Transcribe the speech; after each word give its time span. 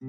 به 0.00 0.08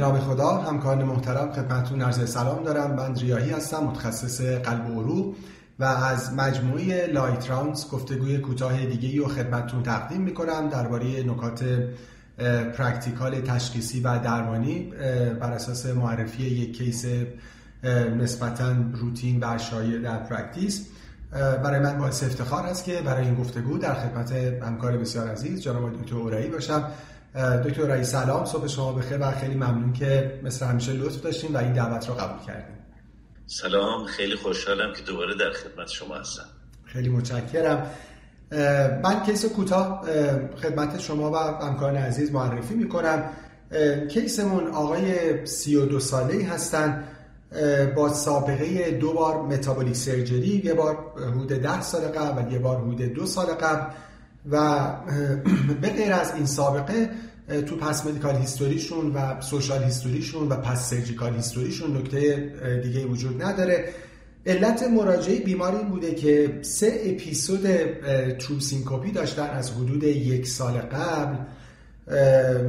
نام 0.00 0.18
خدا 0.18 0.48
همکاران 0.48 1.04
محترم 1.04 1.52
خدمتتون 1.52 2.02
عرض 2.02 2.30
سلام 2.30 2.64
دارم. 2.64 2.94
من 2.94 3.14
ریاحی 3.14 3.50
هستم 3.50 3.84
متخصص 3.84 4.40
قلب 4.40 4.90
و 4.90 5.00
عروق 5.00 5.34
و 5.78 5.84
از 5.84 6.34
مجموعه 6.34 7.06
Light 7.06 7.50
Rounds 7.50 7.88
گفتگوی 7.88 8.38
کوتاه 8.38 8.84
دیگه 8.86 9.20
رو 9.20 9.28
خدمتتون 9.28 9.82
تقدیم 9.82 10.20
می‌کنم 10.20 10.68
درباره 10.68 11.22
نکات 11.22 11.64
practical 12.76 13.40
تشخیصی 13.40 14.00
و 14.00 14.18
درمانی 14.18 14.92
بر 15.40 15.52
اساس 15.52 15.86
معرفی 15.86 16.42
یک 16.42 16.76
case 16.76 17.06
نسبتا 18.18 18.72
روتین 18.92 19.38
و 19.44 19.58
شایع 19.58 19.98
در 19.98 20.18
practice. 20.18 20.86
برای 21.32 21.80
من 21.80 21.98
باعث 21.98 22.22
افتخار 22.22 22.66
است 22.66 22.84
که 22.84 23.02
برای 23.02 23.24
این 23.24 23.34
گفتگو 23.34 23.78
در 23.78 23.94
خدمت 23.94 24.32
همکار 24.62 24.96
بسیار 24.96 25.28
عزیز 25.28 25.62
جناب 25.62 26.02
دکتر 26.02 26.16
اورایی 26.16 26.48
باشم. 26.48 26.90
دکتر 27.64 27.80
اورایی 27.80 28.04
سلام 28.04 28.44
صبح 28.44 28.66
شما 28.66 28.92
بخیر 28.92 29.18
و 29.20 29.30
خیلی 29.30 29.54
ممنون 29.54 29.92
که 29.92 30.40
مثل 30.42 30.66
همیشه 30.66 30.92
لطف 30.92 31.20
داشتیم 31.20 31.54
و 31.54 31.58
این 31.58 31.72
دعوت 31.72 32.08
رو 32.08 32.14
قبول 32.14 32.46
کردیم 32.46 32.76
سلام 33.46 34.06
خیلی 34.06 34.36
خوشحالم 34.36 34.92
که 34.94 35.02
دوباره 35.02 35.34
در 35.36 35.50
خدمت 35.50 35.88
شما 35.88 36.14
هستم. 36.14 36.44
خیلی 36.84 37.08
متشکرم. 37.08 37.86
من 39.02 39.22
کیس 39.26 39.44
کوتاه 39.44 40.04
خدمت 40.62 41.00
شما 41.00 41.30
و 41.30 41.36
همکاران 41.36 41.96
عزیز 41.96 42.32
معرفی 42.32 42.74
می‌کنم. 42.74 43.22
کیسمون 44.08 44.66
آقای 44.66 45.46
32 45.46 46.00
ساله 46.00 46.44
هستند 46.44 47.04
با 47.96 48.12
سابقه 48.14 48.90
دو 48.90 49.12
بار 49.12 49.42
metabolic 49.42 49.96
surgery 49.96 50.62
یه 50.64 50.74
بار 50.74 50.98
حدود 51.16 51.48
ده 51.48 51.82
سال 51.82 52.00
قبل 52.00 52.48
و 52.48 52.52
یه 52.52 52.58
بار 52.58 52.80
حدود 52.80 53.02
دو 53.02 53.26
سال 53.26 53.46
قبل. 53.46 53.94
و 54.50 54.86
به 55.80 55.88
غیر 55.88 56.12
از 56.12 56.34
این 56.34 56.46
سابقه 56.46 57.10
تو 57.66 57.76
past 57.76 58.06
medical 58.06 58.36
history 58.36 58.84
شون 58.84 59.12
و 59.12 59.40
social 59.40 59.82
history 59.82 60.24
شون 60.24 60.48
و 60.48 60.56
past 60.56 60.90
surgical 60.90 61.34
history 61.34 61.73
شون 61.73 61.96
نکته 61.96 62.52
دیگه 62.82 63.06
وجود 63.06 63.42
نداره. 63.42 63.84
علت 64.46 64.82
مراجعه 64.82 65.40
بیماری 65.40 65.76
این 65.76 65.88
بوده 65.88 66.14
که 66.14 66.58
سه 66.62 67.00
episode 67.04 67.66
true 68.38 68.65
syncope 68.65 69.12
داشتن 69.12 69.50
از 69.50 69.70
حدود 69.70 70.02
یک 70.02 70.46
سال 70.46 70.72
قبل. 70.72 71.36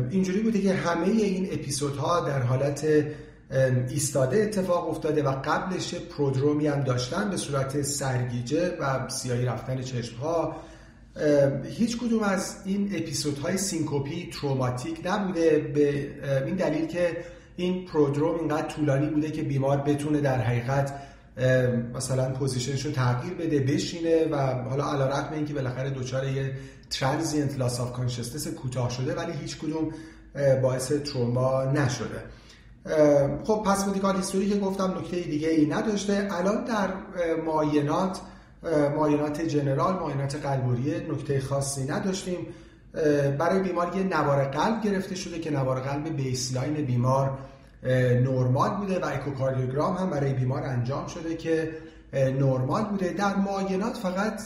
اینجوری 0.09 0.39
بوده 0.39 0.61
که 0.61 0.73
همه 0.73 1.07
این 1.07 1.47
اپیزودها 1.51 2.19
در 2.19 2.41
حالت 2.41 2.85
ایستاده 3.89 4.37
اتفاق 4.37 4.89
افتاده 4.89 5.23
و 5.23 5.41
قبلش 5.45 5.95
prodrome 5.95 6.59
ی 6.59 6.67
هم 6.67 6.81
داشتن 6.81 7.29
به 7.29 7.37
صورت 7.37 7.81
سرگیجه 7.81 8.77
و 8.79 9.09
سیاهی 9.09 9.45
رفتن 9.45 9.81
چشم 9.81 10.17
ها 10.17 10.55
هیچ 11.63 11.97
کدوم 11.97 12.23
از 12.23 12.55
این 12.65 12.95
episode 12.95 13.57
های 13.57 13.73
syncope 13.73 14.29
ی 14.33 14.40
traumatic 14.40 14.99
نبوده 15.05 15.71
به 15.73 15.89
این 16.45 16.55
دلیل 16.55 16.87
که 16.87 17.17
این 17.55 17.85
prodrome 17.85 18.39
اینقدر 18.39 18.67
طولانی 18.67 19.07
بوده 19.07 19.31
که 19.31 19.43
بیمار 19.43 19.77
بتونه 19.77 20.21
در 20.21 20.41
حقیقت 20.41 20.93
مثلا 21.93 22.29
position 22.29 22.74
ش 22.74 22.85
رو 22.85 22.91
تغییر 22.91 23.33
بده 23.33 23.59
بشینه 23.59 24.25
و 24.31 24.37
حالا 24.69 24.91
علی‌رغم 24.91 25.33
اینکه 25.33 25.53
بالاخره 25.53 25.89
دچار 25.89 26.27
یه 26.27 26.53
transient 26.89 27.57
loss 27.57 27.79
of 27.79 27.93
consciousness 27.93 28.47
کوتاه 28.47 28.89
شده 28.89 29.15
ولی 29.15 29.31
هیچ 29.31 29.57
کدوم 29.57 29.91
باعث 30.61 30.91
تروما 30.91 31.63
نشده. 31.63 32.23
خب 33.43 33.63
پس 33.65 33.87
مدیکال 33.87 34.15
هیستوری 34.15 34.49
که 34.49 34.59
گفتم 34.59 34.97
نکته 34.97 35.19
دیگه 35.19 35.49
ای 35.49 35.65
نداشته. 35.65 36.27
الان 36.31 36.63
در 36.63 36.89
معاینات 37.45 38.19
معاینات 38.95 39.41
جنرال 39.41 39.93
معاینات 39.93 40.35
قلبوریه 40.35 41.07
نکته 41.11 41.39
خاصی 41.39 41.83
نداشتیم. 41.83 42.37
برای 43.39 43.59
بیمار 43.59 43.97
یه 43.97 44.03
نوار 44.03 44.43
قلب 44.43 44.81
گرفته 44.81 45.15
شده 45.15 45.39
که 45.39 45.51
نوار 45.51 45.79
قلب 45.79 46.15
بیسلاین 46.15 46.73
بیمار 46.73 47.37
نرمال 48.23 48.69
بوده 48.69 48.99
و 48.99 49.05
اکوکاردیوگرام 49.05 49.95
هم 49.95 50.09
برای 50.09 50.33
بیمار 50.33 50.63
انجام 50.63 51.07
شده 51.07 51.35
که 51.35 51.71
نرمال 52.13 52.83
بوده. 52.83 53.09
در 53.09 53.35
معاینات 53.35 53.97
فقط 53.97 54.41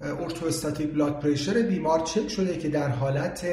orthostatic 0.00 0.92
blood 0.92 1.20
pressure 1.20 1.62
بیمار 1.62 2.00
چک 2.00 2.28
شده 2.28 2.56
که 2.56 2.68
در 2.68 2.88
حالت 2.88 3.46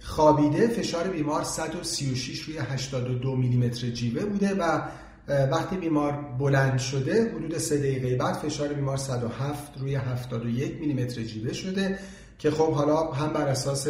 خوابیده 0.00 0.68
فشار 0.68 1.08
بیمار 1.08 1.44
136 1.44 2.40
روی 2.40 2.58
82 2.58 3.36
میلیمتر 3.36 3.90
جیوه 3.90 4.24
بوده 4.24 4.54
و 4.54 4.80
وقتی 5.28 5.76
بیمار 5.76 6.12
بلند 6.38 6.78
شده 6.78 7.32
حدود 7.36 7.58
3 7.58 7.78
دقیقه 7.78 8.16
بعد 8.16 8.34
فشار 8.34 8.68
بیمار 8.68 8.96
107 8.96 9.78
روی 9.80 9.94
71 9.94 10.80
میلیمتر 10.80 11.22
جیوه 11.22 11.52
شده 11.52 11.98
که 12.38 12.50
خب 12.50 12.72
حالا 12.72 13.12
هم 13.12 13.32
بر 13.32 13.48
اساس 13.48 13.88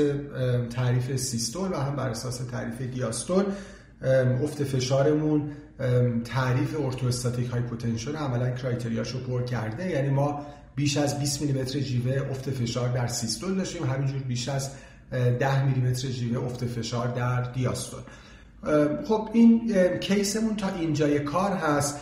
تعریف 0.71 1.17
سیستول 1.17 1.73
و 1.73 1.77
هم 1.77 1.97
بر 1.97 2.09
اساس 2.09 2.37
تعریف 2.37 2.81
دیاستول 2.81 3.45
افت 4.43 4.65
فشارمون 4.65 5.51
تعریف 6.25 6.81
orthostatic 6.81 7.51
hypotension 7.51 8.17
عملا 8.17 8.51
criteria 8.51 9.04
شو 9.04 9.25
پر 9.27 9.43
کرده. 9.43 9.91
یعنی 9.91 10.11
ما 10.11 10.47
بیش 10.77 10.97
از 10.97 11.19
20 11.19 11.41
میلیمتر 11.41 11.81
جیوه 11.81 12.31
افت 12.31 12.51
فشار 12.51 12.89
در 12.89 13.07
سیستول 13.07 13.55
داشتیم. 13.55 13.85
همینجور 13.85 14.19
بیش 14.19 14.49
از 14.49 14.71
10 15.13 15.65
میلیمتر 15.65 16.09
جیوه 16.09 16.45
افت 16.45 16.65
فشار 16.65 17.09
در 17.09 17.43
دیاستول 17.43 18.01
خب 19.09 19.29
این 19.33 19.75
case 20.01 20.33
مون 20.33 20.57
تا 20.57 20.69
اینجای 20.69 21.21
کار 21.21 21.51
هست. 21.51 22.01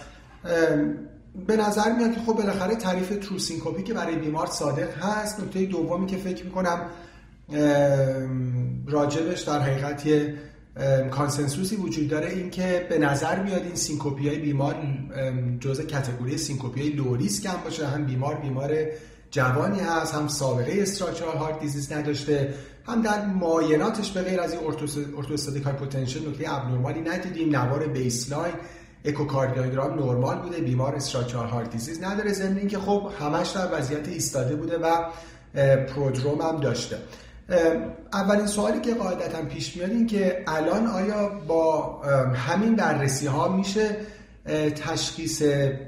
به 1.47 1.56
نظر 1.56 1.92
میاد 1.92 2.15
که 2.15 2.20
خب 2.20 2.32
بالاخره 2.32 2.76
تعریف 2.76 3.09
true 3.09 3.35
syncope 3.35 3.83
که 3.82 3.94
برای 3.94 4.16
بیمار 4.16 4.47
صادق 4.47 4.98
هست 4.98 5.41
نکته 5.41 5.66
دومی 5.66 6.06
که 6.06 6.16
فکر 6.16 6.44
می‌کنم 6.44 6.81
راجع 8.87 9.10
بهش 9.10 9.41
در 9.41 9.60
حقیقت 9.60 10.06
یه 10.06 10.34
consensus 11.11 11.70
ی 11.70 11.77
وجود 11.76 12.09
داره 12.09 12.31
این 12.31 12.50
که 12.50 12.86
به 12.91 12.98
نظر 12.98 13.42
میاد 13.42 13.62
این 13.62 13.75
syncope 13.75 14.22
ی 14.22 14.28
های 14.28 14.38
بیمار 14.38 14.76
جزء 15.60 15.82
category 15.83 16.39
syncope 16.39 16.75
ی 16.75 16.81
های 16.81 16.91
low 16.91 17.15
risk 17.15 17.47
هم 17.47 17.56
باشه 17.65 17.86
هم 17.86 18.04
بیمار 18.04 18.34
بیمار 18.34 18.71
جوانی 19.34 19.81
هست 19.81 20.15
هم 20.15 20.28
سابقه 20.28 20.72
structural 20.78 21.37
heart 21.37 21.61
disease 21.61 21.93
نداشته 21.93 22.55
هم 22.87 23.03
در 23.03 23.27
معایناتش 23.27 24.11
به 24.11 24.22
غیر 24.22 24.41
از 24.41 24.53
این 24.53 24.61
orthostatic 25.17 25.62
hypotension 25.62 26.28
نکته 26.28 26.55
abnormal 26.55 26.95
ی 26.95 27.00
ندیدیم. 27.00 27.56
نوار 27.56 27.87
baseline 27.87 28.53
اکوکاردیوگرام 29.05 29.95
نرمال 29.95 30.39
بوده 30.39 30.61
بیمار 30.61 30.95
structural 30.95 31.47
heart 31.47 31.71
disease 31.71 32.03
نداره. 32.03 32.33
ضمن 32.33 32.56
اینکه 32.56 32.78
خب 32.78 33.11
همش 33.21 33.50
در 33.50 33.78
وضعیت 33.78 34.09
ایستاده 34.09 34.56
بوده 34.56 34.78
و 34.78 35.05
prodrome 35.87 36.41
هم 36.41 36.61
داشته. 36.61 36.97
اولین 38.12 38.47
سوالی 38.47 38.81
که 38.81 38.95
قاعدتا 38.95 39.43
پیش 39.43 39.77
میاد 39.77 39.91
این 39.91 40.06
که 40.06 40.45
الان 40.47 40.87
آیا 40.87 41.28
با 41.49 42.01
همین 42.34 42.77
بررسی 42.77 43.27
ها 43.27 43.49
میشه 43.49 43.97
تشخیص 44.77 45.43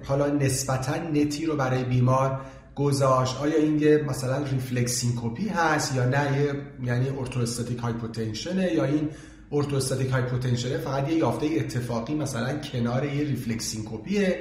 حالا 0.05 0.27
نسبتا 0.27 0.97
نتی 0.97 1.47
رو 1.47 1.57
برای 1.57 1.85
بیمار 1.85 2.41
گذاشت 2.77 3.37
آیا 3.41 3.57
این 3.57 3.79
یه 3.79 4.05
مثلا 4.09 4.43
reflex 4.43 4.88
syncope 4.88 5.41
ی 5.41 5.49
هست 5.49 5.95
یا 5.95 6.05
نه؟ 6.05 6.55
یعنی 6.85 7.09
orthostatic 7.09 7.79
hypotension 7.79 8.65
ه 8.65 8.73
یا 8.73 8.85
این 8.85 9.09
orthostatic 9.53 10.11
hypotension 10.11 10.73
ه 10.73 10.79
فقط 10.79 11.09
یه 11.09 11.17
یافته 11.17 11.47
اتفاقی 11.57 12.15
مثلا 12.15 12.59
کنار 12.59 13.05
یه 13.05 13.25
reflex 13.25 13.71
syncope 13.71 14.24
یه 14.24 14.39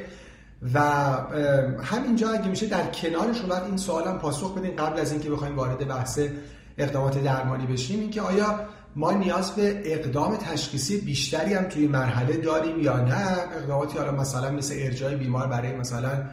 و 0.74 0.80
همینجا 1.84 2.30
اگه 2.30 2.48
میشه 2.48 2.66
در 2.68 2.88
کنارش 2.88 3.42
رو 3.42 3.64
این 3.64 3.78
سوالم 3.78 4.18
پاسخ 4.18 4.58
بدین 4.58 4.76
قبل 4.76 5.00
از 5.00 5.12
اینکه 5.12 5.30
بخوایم 5.30 5.56
وارد 5.56 5.88
بحث 5.88 6.20
اقدامات 6.78 7.24
درمانی 7.24 7.66
بشیم 7.66 8.00
اینکه 8.00 8.22
آیا 8.22 8.60
ما 8.96 9.12
نیاز 9.12 9.52
به 9.52 9.82
اقدام 9.86 10.36
تشخیصی 10.36 11.02
بیشتری 11.02 11.54
هم 11.54 11.64
توی 11.64 11.88
مرحله 11.88 12.38
داریم 12.38 12.80
یا 12.80 12.98
نه؟ 12.98 13.28
اقداماتی 13.58 13.98
حالا 13.98 14.12
مثلا 14.12 14.52
مثل 14.52 14.76
ارجاع 14.78 15.16
بیمار 15.16 15.48
برای 15.48 15.76
مثلا 15.76 16.24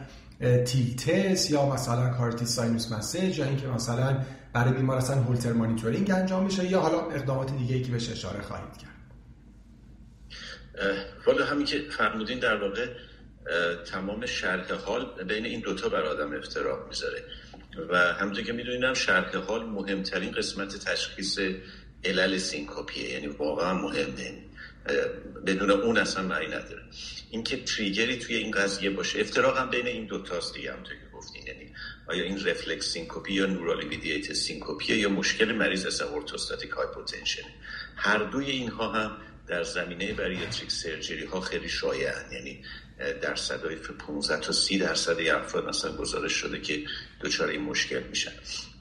تیتس 0.65 1.51
یا 1.51 1.65
مثلا 1.65 2.09
کارتی 2.09 2.45
ساینوس 2.45 2.91
مسیج 2.91 3.37
یا 3.37 3.45
اینکه 3.45 3.67
مثلا 3.67 4.25
برای 4.53 4.73
بیمار 4.73 4.97
اصلا 4.97 5.15
هولتر 5.15 5.53
مانیتورینگ 5.53 6.11
انجام 6.11 6.45
میشه 6.45 6.65
یا 6.65 6.79
حالا 6.79 6.99
اقدامات 6.99 7.57
دیگه 7.57 7.75
ای 7.75 7.81
که 7.81 7.91
بهش 7.91 8.09
اشاره 8.09 8.41
خواهید 8.41 8.77
کرد. 8.77 8.89
والا 11.25 11.45
همین 11.45 11.65
که 11.65 11.79
فرمودین 11.97 12.39
در 12.39 12.63
واقع 12.63 12.87
تمام 13.91 14.25
شرح 14.25 14.73
حال 14.73 15.23
بین 15.23 15.45
این 15.45 15.59
دوتا 15.59 15.89
بر 15.89 16.01
آدم 16.01 16.33
افتراق 16.33 16.87
می‌ذاره. 16.87 17.23
و 17.89 17.97
همونطور 17.97 18.43
که 18.43 18.53
می‌دونیم 18.53 18.93
شرح 18.93 19.37
حال 19.37 19.65
مهمترین 19.65 20.31
قسمت 20.31 20.77
تشخیص 20.77 21.39
علل 22.05 22.37
syncope 22.37 23.00
ه 23.00 23.09
یعنی 23.09 23.27
واقعا 23.27 23.73
مهمه. 23.73 24.33
بدون 25.45 25.71
اون 25.71 25.97
اصلا 25.97 26.23
معنی 26.23 26.47
نداره. 26.47 26.81
اینکه 27.31 27.57
trigger 27.57 28.09
ی 28.09 28.17
توی 28.17 28.35
این 28.35 28.51
قضیه 28.51 28.89
باشه. 28.89 29.19
افتراق 29.19 29.57
هم 29.57 29.69
بین 29.69 29.87
این 29.87 30.05
دو 30.05 30.21
تاست 30.23 30.53
دیگه 30.53 30.73
هم 30.73 30.83
که 30.83 30.89
گفتین. 31.13 31.47
یعنی 31.47 31.73
آیا 32.07 32.23
این 32.23 32.45
reflex 32.45 32.85
syncope 32.85 33.33
یا 33.33 33.45
neurally 33.45 33.87
mediated 33.87 34.33
syncope 34.33 34.95
یا 34.95 35.09
مشکل 35.09 35.51
مریض 35.51 35.85
اصلا 35.85 36.09
orthostatic 36.09 36.71
hypotension. 36.71 37.47
هر 37.95 38.17
دوی 38.17 38.51
اینها 38.51 38.91
هم 38.91 39.17
در 39.47 39.63
زمینه 39.63 40.13
bariatric 40.13 40.71
surgery 40.71 41.25
ها 41.25 41.41
خیلی 41.41 41.69
شایعن. 41.69 42.31
یعنی 42.31 42.63
درصدهای 43.21 43.75
15 43.75 44.39
تا 44.39 44.51
30 44.51 44.77
درصد 44.77 45.19
افراد 45.19 45.69
مثلا 45.69 45.97
گزارش 45.97 46.33
شده 46.33 46.61
که 46.61 46.83
دچار 47.21 47.47
این 47.47 47.61
مشکل 47.61 48.03
میشن. 48.03 48.31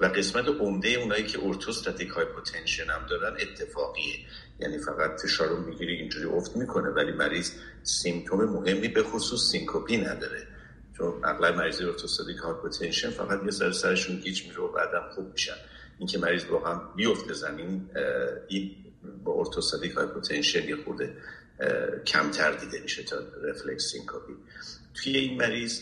و 0.00 0.06
قسمت 0.06 0.48
عمده 0.48 0.88
اونایی 0.88 1.24
که 1.24 1.38
orthostatic 1.42 2.08
hypotension 2.08 2.90
هم 2.90 3.06
دارن 3.06 3.36
اتفاقیه. 3.40 4.14
یعنی 4.60 4.78
فقط 4.78 5.20
فشار 5.20 5.48
رو 5.48 5.66
می‌گیری 5.66 5.94
اینجوری 5.94 6.26
افت 6.26 6.56
می‌کنه 6.56 6.88
ولی 6.88 7.12
مریض 7.12 7.52
symptom 7.82 8.44
مهمی 8.44 8.88
به 8.88 9.02
خصوص 9.02 9.50
syncope 9.50 9.96
نداره. 9.96 10.46
چون 10.98 11.24
اغلب 11.24 11.56
مریض 11.56 11.80
orthostatic 11.80 12.36
hypotension 12.36 13.10
فقط 13.10 13.44
یه 13.44 13.50
سر 13.50 13.72
سرشون 13.72 14.16
گیج 14.16 14.42
میره 14.48 14.60
و 14.60 14.72
بعدم 14.72 15.08
خوب 15.14 15.32
میشن. 15.32 15.56
اینکه 15.98 16.18
مریض 16.18 16.44
هم 16.44 16.92
بیفته 16.96 17.32
زمین 17.32 17.90
این 18.48 18.76
با 19.24 19.34
orthostatic 19.38 19.92
hypotension 19.92 20.68
یه 20.68 20.76
خورده 20.76 21.16
کمتر 22.06 22.52
دیده 22.52 22.80
میشه 22.80 23.02
تا 23.02 23.16
reflex 23.42 23.84
syncope 23.92 24.32
توی 24.94 25.16
این 25.16 25.36
مریض 25.36 25.80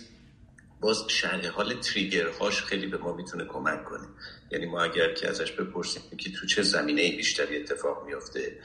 باز 0.80 1.04
شرح 1.08 1.46
حال 1.46 1.80
trigger 1.80 2.38
هاش 2.38 2.62
خیلی 2.62 2.86
به 2.86 2.98
ما 2.98 3.16
می‌تونه 3.16 3.44
کمک 3.44 3.84
کنه. 3.84 4.08
یعنی 4.50 4.66
ما 4.66 4.82
اگر 4.82 5.14
که 5.14 5.28
ازش 5.28 5.52
بپرسیم 5.52 6.02
که 6.18 6.32
تو 6.32 6.46
چه 6.46 6.62
زمینه 6.62 7.16
بیشتری 7.16 7.56
اتفاق 7.56 8.06
میفته 8.06 8.58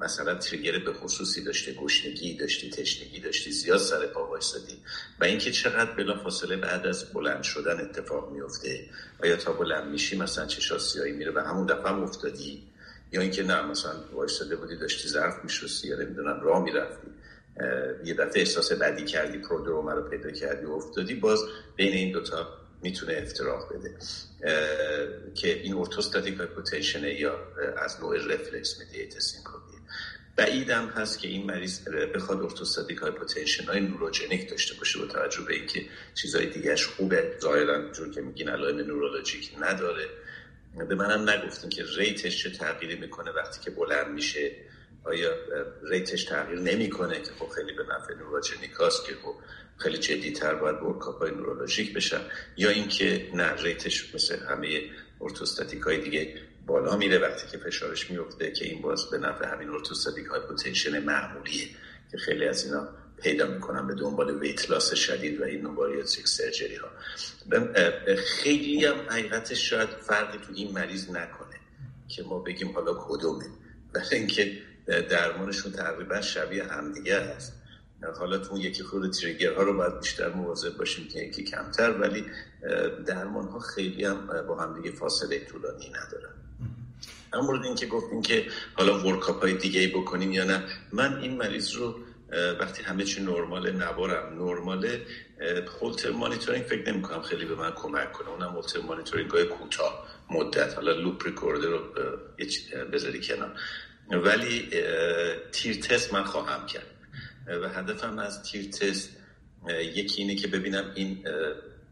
مثلا 0.00 0.34
trigger 0.34 0.78
به 0.78 0.92
خصوصی 0.92 1.44
داشته 1.44 1.72
گشنگی 1.72 2.36
داشتی 2.36 2.70
تشنگی 2.70 3.20
داشتی 3.20 3.50
زیاد 3.50 3.78
سر 3.78 4.06
پا 4.06 4.26
وایسادی 4.26 4.78
و 5.20 5.24
اینکه 5.24 5.50
چقدر 5.50 5.90
بلا 5.90 6.22
فاصله 6.22 6.56
بعد 6.56 6.86
از 6.86 7.12
بلند 7.12 7.42
شدن 7.42 7.80
اتفاق 7.80 8.32
میفته 8.32 8.88
آیا 9.22 9.36
تا 9.36 9.52
بلند 9.52 9.88
میشی 9.88 10.16
مثلا 10.16 10.46
چشت 10.46 10.78
سیاهی 10.78 11.12
میره؟ 11.12 11.32
و 11.32 11.38
همون 11.38 11.66
دفعه 11.66 11.88
هم 11.88 12.02
افتادی. 12.02 12.62
یا 13.12 13.20
اینکه 13.20 13.42
نه 13.42 13.62
مثلا 13.62 13.92
وایساده 14.12 14.56
بودی 14.56 14.76
داشتی 14.76 15.08
ظرف 15.08 15.44
میشستی 15.44 15.88
یا 15.88 15.96
نمی‌دونم 15.96 16.40
راه 16.40 16.62
می‌رفتی. 16.62 17.06
یه 18.04 18.14
دفعه 18.14 18.40
احساس 18.40 18.72
بدی 18.72 19.04
کردی 19.04 19.38
prodrome 19.38 19.86
ها 19.86 19.92
رو 19.92 20.10
پیدا 20.10 20.30
کردی 20.30 20.66
و 20.66 20.70
افتادی 20.70 21.14
باز 21.14 21.40
بین 21.76 21.92
این 21.92 22.12
دوتا 22.12 22.48
می‌تونه 22.82 23.12
افتراق 23.22 23.72
بده. 23.72 23.96
که 25.34 25.62
این 25.62 25.74
orthostatic 25.74 26.38
hypotension 26.38 27.04
یا 27.04 27.38
از 27.76 28.00
نوع 28.00 28.16
reflex 28.16 28.80
mediated 28.80 29.18
syncope 29.18 29.76
بعیدم 30.36 30.86
هست 30.86 31.18
که 31.18 31.28
این 31.28 31.46
مریض 31.46 31.88
بخواد 32.14 32.42
orthostatic 32.42 32.98
hypotension 32.98 33.64
های 33.64 33.80
neurogenic 33.80 34.50
داشته 34.50 34.74
باشه 34.78 34.98
با 34.98 35.06
توجه 35.06 35.40
به 35.42 35.54
اینکه 35.54 35.82
چیزهای 36.14 36.46
دیگهش 36.46 36.86
خوبه. 36.86 37.36
ظاهرا 37.40 37.92
جور 37.92 38.10
که 38.10 38.20
میگین 38.20 38.48
علائم 38.48 38.76
neurologic 38.76 39.50
نداره. 39.60 40.04
به 40.84 40.94
منم 40.94 41.30
نگفتین 41.30 41.70
که 41.70 41.84
rate 41.96 42.27
ش 42.27 42.42
چه 42.42 42.50
تغییری 42.50 42.96
می‌کنه 42.96 43.30
وقتی 43.30 43.60
که 43.60 43.70
بلند 43.70 44.14
میشه. 44.14 44.52
آیا 45.04 45.30
rate 45.82 46.10
ش 46.10 46.24
تغییر 46.24 46.60
نمی‌کنه 46.60 47.20
که 47.20 47.30
خب 47.38 47.48
خیلی 47.48 47.72
به 47.72 47.82
نفع 47.82 48.14
neurogenic 48.14 48.85
هاست 48.85 49.06
که 49.06 49.14
خب 49.14 49.34
خیلی 49.76 49.98
جدی 49.98 50.32
تر 50.32 50.54
باید 50.54 50.82
workup 50.82 51.18
های 51.18 51.30
neurologic 51.30 51.94
بشن. 51.94 52.20
یا 52.56 52.70
اینکه 52.70 53.30
نه 53.34 53.62
rate 53.62 53.97
ش 53.97 54.14
مثل 54.14 54.38
همه 54.46 54.80
orthostatic 55.20 55.82
های 55.82 55.98
دیگه 56.00 56.34
بالا 56.66 56.96
میره 56.96 57.18
وقتی 57.18 57.46
که 57.50 57.58
فشارش 57.58 58.10
میفته 58.10 58.52
که 58.52 58.64
این 58.64 58.82
باز 58.82 59.10
به 59.10 59.18
نفع 59.18 59.46
همین 59.46 59.68
orthostatic 59.68 60.26
hypotension 60.26 61.04
معمولیه 61.04 61.68
که 62.10 62.18
خیلی 62.18 62.44
از 62.44 62.64
اینا 62.64 62.88
پیدا 63.22 63.46
می‌کنن 63.46 63.86
به 63.86 63.94
دنبال 63.94 64.38
weight 64.38 64.70
loss 64.70 64.94
شدید 64.94 65.40
و 65.40 65.44
این 65.44 65.60
نو 65.60 65.72
bariatric 65.72 66.28
surgery 66.28 66.76
ها. 66.76 66.88
خیلی 68.16 68.84
هم 68.84 68.96
حقیقتش 69.08 69.70
شاید 69.70 69.88
فرقی 69.88 70.38
تو 70.38 70.52
این 70.54 70.72
مریض 70.72 71.10
نکنه 71.10 71.56
که 72.08 72.22
ما 72.22 72.38
بگیم 72.38 72.72
حالا 72.72 72.94
کدومه. 73.00 73.44
برای 73.92 74.08
اینکه 74.12 74.52
درمانشون 74.86 75.72
تقریبا 75.72 76.20
شبیه 76.20 76.64
همدیگه 76.64 77.20
هست 77.20 77.52
حالا 78.18 78.38
تو 78.38 78.58
یکی 78.58 78.82
خود 78.82 79.12
تریگر 79.12 79.54
ها 79.54 79.62
رو 79.62 79.76
باید 79.76 80.00
بیشتر 80.00 80.28
مواظب 80.28 80.76
باشیم 80.76 81.08
که 81.08 81.18
یکی 81.18 81.44
کمتر 81.44 81.90
ولی 81.90 82.24
درمان 83.06 83.48
ها 83.48 83.58
خیلی 83.58 84.04
هم 84.04 84.44
با 84.48 84.56
هم 84.60 84.82
دیگه 84.82 84.96
فاصله 84.96 85.44
طولانی 85.44 85.88
ندارن. 85.88 86.34
اما 87.32 87.42
مورد 87.42 87.64
این 87.64 87.74
که 87.74 87.86
گفتیم 87.86 88.22
که 88.22 88.46
حالا 88.74 89.06
ورکاپ 89.06 89.42
های 89.42 89.54
دیگه 89.54 89.80
ای 89.80 89.86
بکنیم 89.86 90.32
یا 90.32 90.44
نه 90.44 90.64
من 90.92 91.18
این 91.18 91.36
مریض 91.36 91.72
رو 91.72 91.94
وقتی 92.60 92.82
همه 92.82 93.04
چی 93.04 93.22
نرمال 93.22 93.72
نوارم 93.72 94.44
نرماله 94.44 95.00
Holter 95.80 96.10
monitoring 96.10 96.64
فکر 96.64 96.92
نمی 96.92 97.02
کنم 97.02 97.22
خیلی 97.22 97.44
به 97.44 97.54
من 97.54 97.70
کمک 97.70 98.12
کنه. 98.12 98.28
اونم 98.28 98.50
Holter 98.50 98.80
monitoring 98.80 99.30
های 99.30 99.44
کوتاه 99.44 100.06
مدت. 100.30 100.74
حالا 100.74 100.92
loop 100.92 101.26
recorder 101.26 101.68
رو 101.68 101.78
بذاری 102.92 103.20
کنم 103.20 103.52
ولی 104.10 104.70
tilt 105.52 105.76
test 105.76 106.12
من 106.12 106.24
خواهم 106.24 106.66
کرد. 106.66 106.86
و 107.46 107.68
هدفم 107.68 108.18
از 108.18 108.42
tilt 108.42 108.70
test 108.70 109.10
یکی 109.68 110.22
اینه 110.22 110.34
که 110.34 110.48
ببینم 110.48 110.92
این 110.94 111.24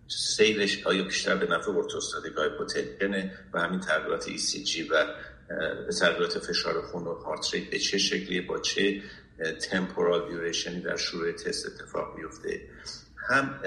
سیلش 0.09 0.87
آیا 0.87 1.03
بیشتر 1.03 1.37
به 1.37 1.47
نفع 1.47 1.71
orthostatic 1.71 2.33
hypotension 2.33 2.49
ه 2.49 3.39
و 3.53 3.61
همین 3.61 3.81
تغییرات 3.81 4.25
ECG 4.25 4.91
و 4.91 5.07
تغییرات 6.01 6.39
فشار 6.39 6.83
خون 6.83 7.03
و 7.03 7.15
heart 7.15 7.55
rate 7.55 7.71
به 7.71 7.79
چه 7.79 7.99
شکلیه 7.99 8.43
با 8.43 8.61
چه 8.61 9.03
تمپورال 9.71 10.29
دیوریشنی 10.29 10.81
در 10.81 10.97
شروع 10.97 11.33
تست 11.33 11.67
اتفاق 11.67 12.19
میفته. 12.19 12.61
هم 13.29 13.61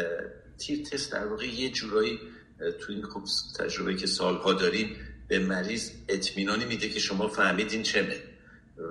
تیر 0.58 0.86
تست 0.86 1.12
در 1.12 1.26
واقع 1.26 1.46
یه 1.46 1.70
جورایی 1.70 2.20
تو 2.80 2.94
این 2.94 3.04
خوب 3.04 3.24
تجربه 3.60 3.96
که 3.96 4.08
سالها 4.08 4.54
داریم 4.54 4.96
به 5.28 5.40
مریض 5.40 5.92
اطمینانی 6.10 6.66
میده 6.66 6.90
که 6.90 7.00
شما 7.00 7.28
فهمیدین 7.28 7.84
چمه. 7.84 8.18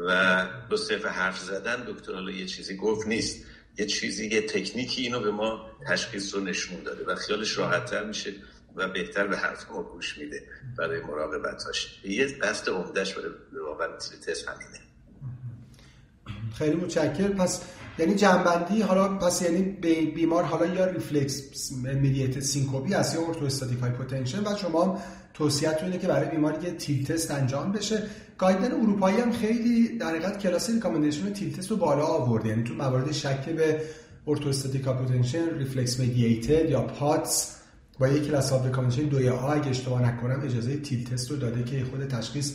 و 0.06 0.46
دو 0.70 0.76
صرف 0.76 1.06
حرف 1.06 1.38
زدن 1.38 1.84
دکتر 1.84 2.12
حالا 2.12 2.31
یه 2.31 2.46
چیزی 2.46 2.76
گفت 2.76 3.06
نیست. 3.06 3.44
یه 3.79 3.87
چیزی 3.87 4.26
یه 4.26 4.43
تکنیکی 4.43 5.02
اینو 5.02 5.20
به 5.20 5.31
ما 5.31 5.70
تشخیص 5.88 6.34
رو 6.34 6.40
نشون 6.40 6.82
داده 6.82 7.05
و 7.05 7.14
خیالش 7.14 7.58
راحتتر 7.58 8.05
میشه 8.05 8.32
و 8.76 8.88
بهتر 8.88 9.26
به 9.26 9.37
حرف 9.37 9.70
ما 9.70 9.82
گوش 9.82 10.19
میده 10.19 10.43
برای 10.79 11.00
مراقبتاش 11.00 12.00
یه 12.05 12.38
دست 12.38 12.69
عمدهش 12.69 13.12
برای 13.12 13.31
واقعا 13.52 13.96
تست 13.96 14.49
همینه. 14.49 14.85
خیلی 16.58 16.76
متشکر 16.76 17.29
پس 17.29 17.61
یعنی 17.99 18.14
جمع‌بندی 18.14 18.82
حالا 18.82 19.08
پس 19.08 19.43
یعنی 19.43 19.62
بیمار 20.14 20.44
حالا 20.44 20.67
یا 20.67 20.85
reflex 20.84 21.72
mediated 21.72 22.40
syncope 22.40 22.94
است 22.94 23.14
یا 23.14 23.20
orthostatic 23.28 23.78
hypotension 23.78 24.40
و 24.41 24.56
شما 24.56 24.99
توصیه‌تون 25.35 25.85
اینه 25.85 25.99
که 25.99 26.08
برای 26.08 26.31
بیماری 26.31 26.58
که 26.58 26.70
tilt 26.70 27.06
test 27.06 27.31
انجام 27.31 27.73
بشه. 27.73 28.03
guideline 28.38 28.72
اروپایی 28.73 29.20
هم 29.20 29.32
خیلی 29.32 29.99
در 29.99 30.06
حقیقت 30.06 30.38
class 30.38 30.70
recommendation 30.70 31.32
tilt 31.32 31.56
test 31.56 31.70
رو 31.70 31.76
بالا 31.76 32.05
آورده. 32.05 32.49
یعنی 32.49 32.64
تو 32.64 32.75
موارد 32.75 33.12
شک 33.12 33.49
به 33.49 33.81
orthostatic 34.26 34.84
hypotension 34.84 35.58
reflex 35.58 36.00
mediated 36.00 36.70
یا 36.70 36.82
POTS 36.82 37.56
با 37.99 38.08
یک 38.08 38.26
class 38.26 38.52
of 38.52 38.66
recommendation 38.66 39.02
دوی 39.03 39.29
A 39.28 39.52
اگه 39.53 39.69
اشتباه 39.69 40.03
نکنم 40.03 40.43
اجازه 40.44 40.76
tilt 40.76 41.08
test 41.08 41.31
رو 41.31 41.37
داده 41.37 41.64
که 41.64 41.85
خود 41.85 42.06
تشخیص 42.06 42.53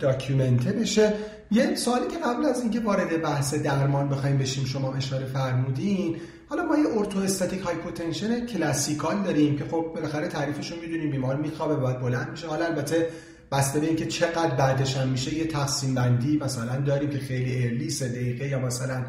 documented 0.00 0.72
بشه. 0.72 1.12
یه 1.50 1.74
سوالی 1.74 2.06
که 2.06 2.18
قبل 2.18 2.44
از 2.44 2.60
اینکه 2.60 2.80
وارد 2.80 3.22
بحث 3.22 3.54
درمان 3.54 4.08
بخوایم 4.08 4.38
بشیم 4.38 4.64
شما 4.64 4.94
اشاره 4.94 5.26
فرمودین 5.26 6.16
حالا 6.48 6.64
ما 6.64 6.78
یه 6.78 6.98
orthostatic 6.98 7.60
hypotension 7.60 8.46
classical 8.46 9.22
داریم 9.22 9.58
که 9.58 9.64
خب 9.64 9.92
بالاخره 9.94 10.28
تعریفش 10.28 10.72
رو 10.72 10.80
می‌دونیم 10.80 11.10
بیمار 11.10 11.36
میخوابه 11.36 11.76
باید 11.76 12.00
بلند 12.00 12.30
میشه. 12.30 12.46
حالا 12.46 12.64
البته 12.64 13.08
بسته 13.52 13.80
به 13.80 13.86
اینکه 13.86 14.06
چقدر 14.06 14.54
بعدش 14.54 14.96
هم 14.96 15.08
میشه 15.08 15.34
یه 15.34 15.46
تقسیم 15.46 15.94
بندی 15.94 16.36
مثلا 16.36 16.80
داریم 16.80 17.10
که 17.10 17.18
خیلی 17.18 17.64
early 17.64 17.90
سه 17.90 18.08
دقیقه 18.08 18.48
یا 18.48 18.58
مثلا 18.58 19.04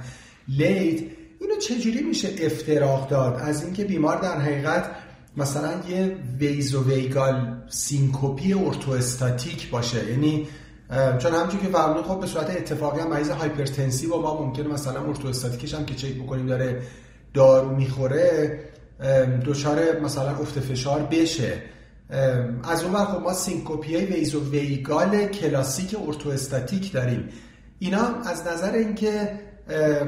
late 0.48 1.00
اینو 1.40 1.56
چجوری 1.62 2.02
میشه 2.02 2.30
افتراق 2.42 3.10
داد؟ 3.10 3.42
از 3.42 3.64
اینکه 3.64 3.84
بیمار 3.84 4.22
در 4.22 4.40
حقیقت 4.40 4.86
مثلا 5.38 5.74
یه 5.90 6.16
vasovagal 6.40 6.84
syncope 6.84 7.64
ی 7.70 8.54
orthostatic 8.54 9.70
باشه. 9.70 10.12
یعنی 10.12 10.48
چون 11.20 11.32
همونجوری 11.32 11.64
که 11.64 11.74
فرمودین 11.74 12.04
خب 12.04 12.20
به 12.20 12.28
صورت 12.28 12.50
اتفاقی 12.50 13.00
هم 13.00 13.10
مریض 13.10 13.30
hypertensive 13.30 14.14
و 14.14 14.22
ما 14.22 14.46
ممکنه 14.46 14.68
مثلا 14.68 15.08
orthostatic 15.08 15.64
ش 15.64 15.74
هم 15.74 15.86
که 15.86 15.96
چک 15.96 16.16
بکنیم 16.16 16.46
داره 16.46 16.82
دارو 17.34 17.76
می‌خوره 17.76 18.60
دچار 19.46 20.00
مثلا 20.00 20.38
افت 20.38 20.60
فشار 20.60 21.02
بشه. 21.12 21.54
از 22.64 22.84
اون 22.84 23.06
خب 23.06 23.22
ما 23.22 23.34
syncope 23.34 23.98
ی 23.98 24.50
vasovagal 24.50 25.28
کلاسیک 25.28 25.96
orthostatic 26.08 26.92
داریم. 26.92 27.30
اینا 27.80 28.22
از 28.26 28.48
نظر 28.48 28.72
اینکه 28.72 29.40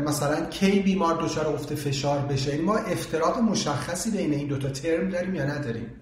مثلا 0.05 0.46
کی 0.46 0.79
بیمار 0.79 1.24
دچار 1.24 1.48
افت 1.48 1.75
فشار 1.75 2.20
بشه؟ 2.20 2.50
یعنی 2.50 2.62
ما 2.62 2.77
افتراق 2.77 3.39
مشخصی 3.39 4.12
بین 4.12 4.34
این 4.34 4.48
دوتا 4.48 4.70
ترم 4.70 5.10
داریم 5.10 5.36
یا 5.36 5.43
نداریم؟ 5.46 6.00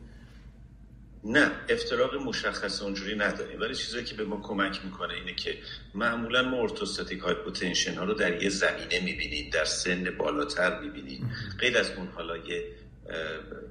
نه 1.24 1.52
افتراق 1.70 2.16
مشخص 2.16 2.82
اونجوری 2.82 3.16
نداریم. 3.16 3.62
ولی 3.62 3.76
چیزی 3.76 4.04
که 4.04 4.16
به 4.16 4.26
ما 4.26 4.42
کمک 4.44 4.86
می‌کنه 4.86 5.14
اینه 5.14 5.36
که 5.36 5.58
معمولا 5.96 6.44
ما 6.44 6.58
orthostatic 6.58 7.20
hypotension 7.20 7.96
ها 7.96 8.04
رو 8.04 8.14
در 8.14 8.44
یه 8.44 8.50
زمینه 8.50 9.00
می‌بینیم 9.04 9.50
در 9.54 9.66
سن 9.66 10.04
بالاتر 10.18 10.80
می‌بینیم. 10.80 11.32
غیر 11.60 11.78
از 11.78 11.92
اون 11.98 12.08
حالا 12.08 12.38
یه 12.38 12.64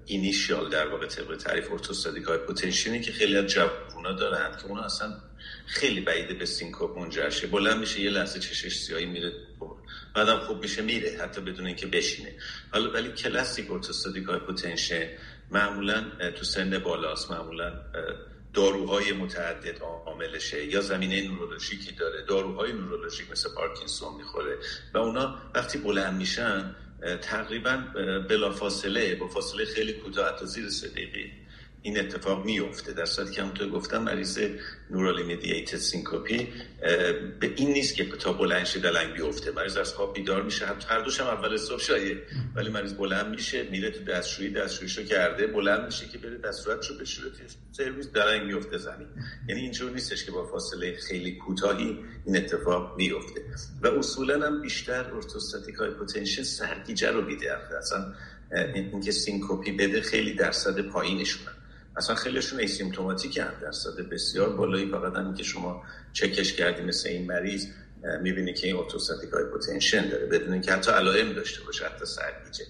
initial 0.07 0.71
در 0.71 0.87
واقع 0.87 1.07
طبق 1.07 1.37
تعریف 1.37 1.73
orthostatic 1.73 2.25
های 2.25 3.01
که 3.01 3.13
خیلی 3.13 3.37
از 3.37 3.47
جوونا 3.47 4.13
دارن 4.13 4.57
که 4.57 4.67
اونا 4.67 4.83
اصلا 4.83 5.17
خیلی 5.67 6.01
بعیده 6.01 6.35
به 6.35 6.47
syncope 6.47 6.99
منجر 6.99 7.31
بلند 7.51 7.81
میشه 7.81 8.01
یه 8.01 8.11
لحظه 8.11 8.39
چشمش 8.39 8.77
سیاهی 8.77 9.07
میره 9.07 9.33
بعدم 10.15 10.39
خوب 10.39 10.63
میشه 10.63 10.83
میره 10.83 11.19
حتی 11.23 11.41
بدون 11.41 11.67
اینکه 11.67 11.87
بشینه. 11.87 12.33
حالا 12.73 12.91
ولی 12.91 13.13
کلاسیک 13.13 13.71
orthostatic 13.71 14.25
های 14.25 14.41
معمولا 15.51 16.05
تو 16.37 16.45
سن 16.45 16.79
بالاست 16.79 17.31
معمولا 17.31 17.73
داروهای 18.55 19.13
متعدد 19.13 19.79
عاملشه 19.81 20.67
یا 20.67 20.81
زمینه 20.81 21.29
neurologic 21.29 21.87
ی 21.87 21.93
داره. 21.93 22.23
داروهای 22.23 22.73
neurologic 22.73 23.31
مثل 23.31 23.49
پارکینسون 23.55 24.15
می‌خوره. 24.15 24.59
و 24.95 24.99
اونا 24.99 25.39
وقتی 25.55 25.79
بلند 25.79 26.19
میشن 26.19 26.75
تقریبا 27.23 27.85
بلافاصله 28.29 29.15
با 29.15 29.29
فاصله 29.29 29.65
خیلی 29.65 29.93
کوتاه 29.93 30.29
حتی 30.29 30.47
زیر 30.47 30.69
سه 30.69 30.89
دقیقه 30.89 31.31
این 31.83 32.01
اتفاق 32.01 32.45
میفته 32.45 32.93
در 32.93 33.05
صورتی 33.05 33.33
که 33.35 33.43
همونطور 33.43 33.69
گفتم 33.69 34.03
مریض 34.03 34.39
neurally 34.91 35.23
mediated 35.23 35.77
syncope 35.77 36.49
به 37.41 37.53
این 37.57 37.73
نیست 37.73 37.95
که 37.95 38.05
تا 38.05 38.33
بلند 38.33 38.65
شه 38.65 38.81
دلنگ 38.81 39.13
بیفته. 39.13 39.51
مریض 39.51 39.77
از 39.77 39.95
خواب 39.95 40.15
بیدار 40.15 40.43
میشه. 40.43 40.67
هر 40.89 41.01
دوش 41.01 41.21
هم 41.21 41.27
اول 41.27 41.57
صبح 41.57 41.81
شایعه 41.81 42.23
ولی 42.55 42.71
مریض 42.71 42.93
بلند 42.93 43.27
میشه 43.31 43.63
میره 43.63 43.91
تو 43.91 44.05
دستشویی 44.05 44.51
دستشوییشو 44.51 45.03
کرده 45.03 45.47
بلند 45.47 45.85
میشه 45.85 46.09
که 46.09 46.19
بره 46.19 46.39
دست 46.39 46.55
و 46.55 46.61
صورتشو 46.61 46.99
بشوره 46.99 47.31
توی 47.31 47.47
سرویس 47.73 48.13
دلنگ 48.13 48.47
بیفته 48.47 48.79
زمین. 48.79 49.09
یعنی 49.49 49.61
اینجور 49.61 49.91
نیستش 49.91 50.25
که 50.25 50.33
با 50.33 50.47
فاصله 50.47 50.97
خیلی 50.97 51.33
کوتاهی 51.33 51.99
این 52.25 52.37
اتفاق 52.37 52.97
میفته 52.97 53.41
و 53.83 53.87
اصولا 53.87 54.47
هم 54.47 54.63
بیشتر 54.63 55.15
orthostatic 55.15 55.75
hypotension 55.75 56.43
سرگیجه 56.43 57.11
رو 57.11 57.23
میده 57.23 57.77
اصلا 57.79 58.15
اینکه 58.75 59.13
syncope 59.13 59.73
بده 59.73 60.01
خیلی 60.01 60.35
درصد 60.35 60.81
پایینشونه. 60.81 61.51
اصلا 61.97 62.17
خیلیشون 62.17 62.61
asymptomatic 62.61 63.39
ان. 63.39 63.53
درصد 63.63 64.01
بسیار 64.01 64.57
بالایی. 64.57 64.91
فقط 64.91 65.13
هم 65.13 65.35
که 65.35 65.43
شما 65.43 65.83
چکش 66.13 66.53
کردی 66.53 66.83
مثل 66.83 67.09
این 67.09 67.27
مریض 67.27 67.67
می‌بینی 68.23 68.55
که 68.55 68.67
این 68.67 68.77
اتوستاتیک 68.77 69.31
های 69.31 69.45
پوتنشن 69.45 70.09
داره. 70.09 70.27
بدون 70.27 70.53
اینکه 70.53 70.73
حتی 70.73 70.91
علائم 70.91 71.33
داشته 71.33 71.65
باشه 71.65 71.87
حتی 71.87 72.07
سرگیجه 72.07 72.65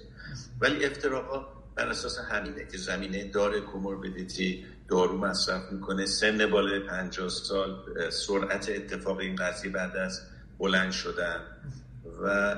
ولی 0.61 0.85
افتراقا 0.85 1.60
بر 1.81 1.89
اساس 1.89 2.19
همینه 2.19 2.67
که 2.73 2.79
زمینه 2.79 3.25
داره 3.25 3.61
کوموربیدیتی 3.61 4.65
دارو 4.89 5.19
مصرف 5.19 5.73
می‌کنه. 5.73 6.07
سن 6.07 6.51
بالای 6.51 6.81
50 6.81 7.29
سال 7.29 7.85
سرعت 8.11 8.69
اتفاق 8.69 9.19
این 9.19 9.37
قضیه 9.37 9.71
بعد 9.71 9.97
از 9.97 10.21
بلند 10.59 10.93
شدن. 10.93 11.41
و 12.23 12.57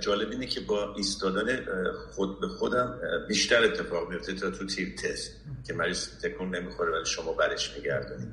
جالب 0.00 0.30
اینه 0.30 0.46
که 0.46 0.60
با 0.60 0.94
ایستادن 0.96 1.64
خود 2.10 2.40
به 2.40 2.48
خودم 2.48 2.98
بیشتر 3.28 3.64
اتفاق 3.64 4.10
میفته 4.10 4.32
تا 4.32 4.50
تو 4.50 4.66
تیر 4.66 4.94
تست 4.96 5.30
که 5.66 5.74
مریض 5.74 6.08
تکون 6.22 6.54
نمی‌خوره 6.54 6.92
ولی 6.92 7.06
شما 7.06 7.32
برش 7.32 7.76
میگردونید 7.76 8.28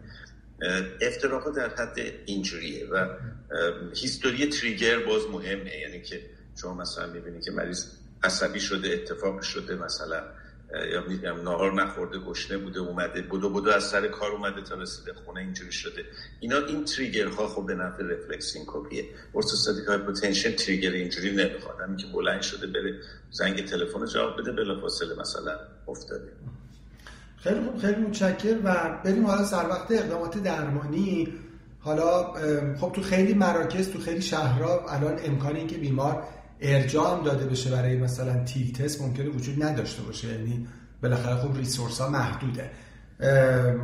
افتراقا 1.02 1.50
در 1.52 1.70
حد 1.70 2.00
اینجوریه 2.26 2.88
و 2.90 3.08
هیستوری 3.96 4.46
تریگر 4.46 5.00
باز 5.00 5.22
مهمه. 5.32 5.80
یعنی 5.80 6.02
که 6.02 6.22
شما 6.62 6.74
مثلا 6.74 7.08
می‌بینی 7.08 7.42
که 7.42 7.52
مریض 7.52 7.86
عصبی 8.24 8.60
شده 8.60 8.90
اتفاق 8.90 9.42
شده 9.42 9.76
مثلا 9.76 10.24
یا 10.92 11.04
میگم 11.08 11.42
نهار 11.42 11.74
نخورده 11.74 12.20
گشنه 12.20 12.58
بوده 12.58 12.80
اومده 12.80 13.22
بودو 13.22 13.50
بودو 13.50 13.72
از 13.72 13.84
سر 13.84 14.08
کار 14.08 14.32
اومده 14.32 14.62
تا 14.62 14.76
رسیده 14.76 15.14
خونه 15.14 15.40
اینجوری 15.40 15.72
شده. 15.72 16.06
اینا 16.40 16.58
این 16.58 16.86
تریگرها 16.86 17.48
خب 17.48 17.66
به 17.66 17.76
نفع 17.76 18.04
رفلکسین 18.04 18.64
کپیه. 18.68 19.06
ارتوستاتیک 19.36 19.86
پوتنشن 20.06 20.52
تریگر 20.52 20.92
اینجوری 20.92 21.32
نمی‌خواد. 21.36 21.76
همین 21.82 21.98
که 21.98 22.08
بلند 22.08 22.42
شده 22.42 22.68
بره 22.68 23.00
زنگ 23.32 23.66
تلفن 23.66 24.06
جواب 24.06 24.42
بده 24.42 24.52
بلافاصله 24.52 25.20
مثلا 25.20 25.60
افتاده. 25.88 26.32
خیلی 27.38 27.60
خوب 27.60 27.78
خیلی 27.78 27.96
متشکر 27.96 28.58
و 28.64 29.00
بریم 29.06 29.26
حالا 29.26 29.46
سر 29.46 29.68
وقت 29.70 29.92
اقدامات 29.92 30.44
درمانی. 30.44 31.34
حالا 31.80 32.34
خب 32.80 32.92
تو 32.92 33.02
خیلی 33.02 33.34
مراکز 33.34 33.90
تو 33.90 34.00
خیلی 34.00 34.22
شهرها 34.22 34.86
الان 34.90 35.20
امکانی 35.24 35.68
که 35.68 35.78
بیمار 35.78 36.24
ارجاع 36.62 37.24
داده 37.24 37.46
بشه 37.46 37.72
برای 37.72 37.98
مثلا 37.98 38.44
تیل 38.44 38.74
تست 38.74 39.02
ممکنه 39.02 39.30
وجود 39.30 39.64
نداشته 39.64 40.02
باشه. 40.02 40.28
یعنی 40.28 40.68
بالاخره 41.04 41.36
خب 41.36 41.58
ریسورس 41.58 42.02
ها 42.02 42.10
محدوده. 42.10 42.72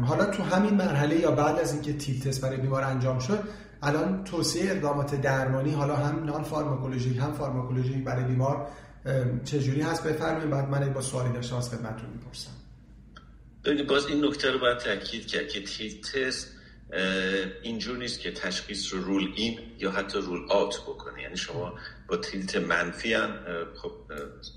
حالا 0.05 0.25
تو 0.25 0.43
همین 0.43 0.73
مرحله 0.73 1.19
یا 1.19 1.31
بعد 1.31 1.59
از 1.59 1.73
اینکه 1.73 1.93
تیل 1.93 2.21
تست 2.21 2.41
برای 2.41 2.57
بیمار 2.57 2.83
انجام 2.83 3.19
شد 3.19 3.39
الان 3.81 4.23
توصیه 4.23 4.71
اقدامات 4.71 5.21
درمانی 5.21 5.71
حالا 5.71 5.95
هم 5.95 6.23
نان 6.23 6.43
فارماکولوژیک 6.43 7.17
هم 7.17 7.31
فارماکولوژیک 7.33 8.03
برای 8.03 8.23
بیمار 8.23 8.67
چجوری 9.45 9.81
هست 9.81 10.03
بفرمایید؟ 10.03 10.49
بعد 10.49 10.69
من 10.69 10.93
با 10.93 11.01
سوالی 11.01 11.33
داشته 11.33 11.57
از 11.57 11.69
خدمتتون 11.69 12.09
می‌پرسم. 12.09 12.51
باز 13.89 14.05
این 14.05 14.25
نکته 14.25 14.51
رو 14.51 14.59
باید 14.59 14.77
تاکید 14.77 15.27
کرد 15.27 15.47
که 15.47 15.63
tilt 15.63 16.01
test 16.01 16.47
اینجور 17.63 17.97
نیست 17.97 18.19
که 18.19 18.31
تشخیص 18.31 18.93
رو 18.93 19.03
rule 19.03 19.33
in 19.35 19.59
یا 19.79 19.91
حتی 19.91 20.17
rule 20.17 20.45
out 20.49 20.81
بکنه. 20.81 21.21
یعنی 21.21 21.37
شما 21.37 21.79
با 22.07 22.17
tilt 22.17 22.55
منفی 22.55 23.13
هم 23.13 23.39
خب 23.81 23.91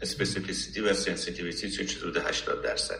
specificity 0.03 0.81
و 0.81 0.93
sensitivity 0.93 1.71
چه 1.71 1.99
حدود 1.99 2.17
80 2.17 2.63
درصد. 2.63 2.99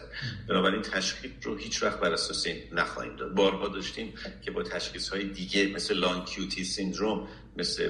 بنابراین 0.49 0.81
تشخیص 0.81 1.31
رو 1.43 1.57
هیچ 1.57 1.83
وقت 1.83 1.99
بر 1.99 2.13
اساس 2.13 2.45
این 2.45 2.57
نخواهیم 2.71 3.15
داد. 3.15 3.35
بارها 3.35 3.67
داشتیم 3.67 4.13
که 4.41 4.51
با 4.51 4.63
تشخیص 4.63 5.09
های 5.09 5.23
دیگه 5.23 5.67
مثل 5.67 5.97
long 5.97 6.25
QT 6.25 6.63
syndrome 6.63 7.27
مثل 7.57 7.89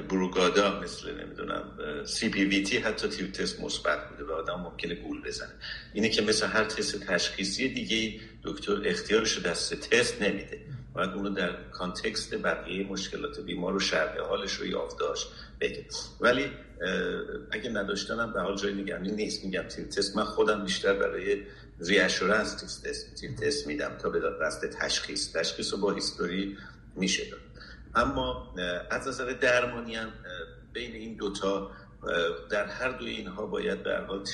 بروگادا 0.00 0.80
مثل 0.80 1.24
نمی‌دونم 1.24 1.64
CPVT 2.04 2.78
حتی 2.78 3.08
tilt 3.08 3.30
test 3.30 3.60
مثبت 3.60 4.08
بوده 4.08 4.24
و 4.24 4.32
آدم 4.32 4.60
ممکنه 4.60 4.94
گول 4.94 5.22
بزنه. 5.22 5.52
اینه 5.92 6.08
که 6.08 6.22
مثل 6.22 6.46
هر 6.46 6.64
تست 6.64 7.00
تشخیصی 7.00 7.68
دیگه 7.68 8.20
دکتر 8.44 8.82
اختیارش 8.84 9.38
دست 9.38 9.74
تست 9.74 10.22
نمیده. 10.22 10.60
باید 10.94 11.10
اونو 11.10 11.30
در 11.30 11.70
context 11.70 12.34
بقیه 12.34 12.86
مشکلات 12.86 13.40
بیمار 13.40 13.76
و 13.76 13.80
شرح 13.80 14.20
حالش 14.20 14.52
رو 14.52 14.66
یافت 14.66 14.96
بکنه. 15.60 15.86
ولی 16.20 16.50
اگه 17.50 17.70
نداشتنم 17.70 18.32
به 18.32 18.40
حال 18.40 18.56
جای 18.56 18.74
نگرانی 18.74 19.10
نیست. 19.12 19.44
میگم 19.44 19.62
tilt 19.62 19.84
test 19.84 20.16
من 20.16 20.24
خودم 20.24 20.64
بیشتر 20.64 20.94
برای 20.94 21.42
reassurance 21.80 22.80
tilt 23.20 23.30
test 23.32 23.66
میدم 23.66 23.98
تا 24.02 24.10
به 24.10 24.20
دست 24.42 24.66
تشخیص. 24.66 25.32
تشخیص 25.32 25.72
رو 25.72 25.78
با 25.78 25.92
history 25.92 26.56
میشه 26.96 27.30
داد. 27.30 27.40
اما 27.94 28.54
از 28.90 29.08
نظر 29.08 29.32
درمانی 29.32 29.94
هم 29.94 30.08
بین 30.72 30.92
این 30.92 31.16
دوتا 31.16 31.70
در 32.50 32.66
هر 32.66 32.90
دوی 32.90 33.10
اینها 33.10 33.46
باید 33.46 33.82
به 33.82 33.96
حال 34.08 34.24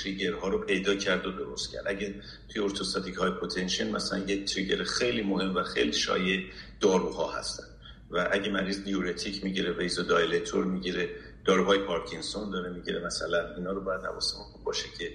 ها 0.43 0.49
رو 0.49 0.59
پیدا 0.59 0.95
کرد 0.95 1.27
و 1.27 1.33
درست 1.33 1.73
کرد. 1.73 1.85
اگه 1.87 2.15
توی 2.49 2.62
ارتوستاتیک 2.62 3.15
های 3.15 3.31
پوتنشن 3.31 3.91
مثلا 3.91 4.19
یک 4.19 4.55
تریگر 4.55 4.85
خیلی 4.85 5.23
مهم 5.23 5.57
و 5.57 5.62
خیلی 5.62 5.93
شایع 5.93 6.50
داروها 6.81 7.33
هستن 7.33 7.65
و 8.11 8.29
اگه 8.33 8.50
مریض 8.50 8.85
دیورتیک 8.85 9.45
می‌گیره 9.45 9.73
ویزو 9.73 10.03
دایلتور 10.03 10.65
می‌گیره 10.65 11.11
داروهای 11.45 11.79
پارکینسون 11.79 12.50
داره 12.50 12.71
می‌گیره 12.71 13.07
مثلا 13.07 13.55
اینا 13.55 13.73
رو 13.73 13.81
باید 13.81 14.00
حواسمون 14.05 14.47
باشه 14.65 14.88
که 14.99 15.12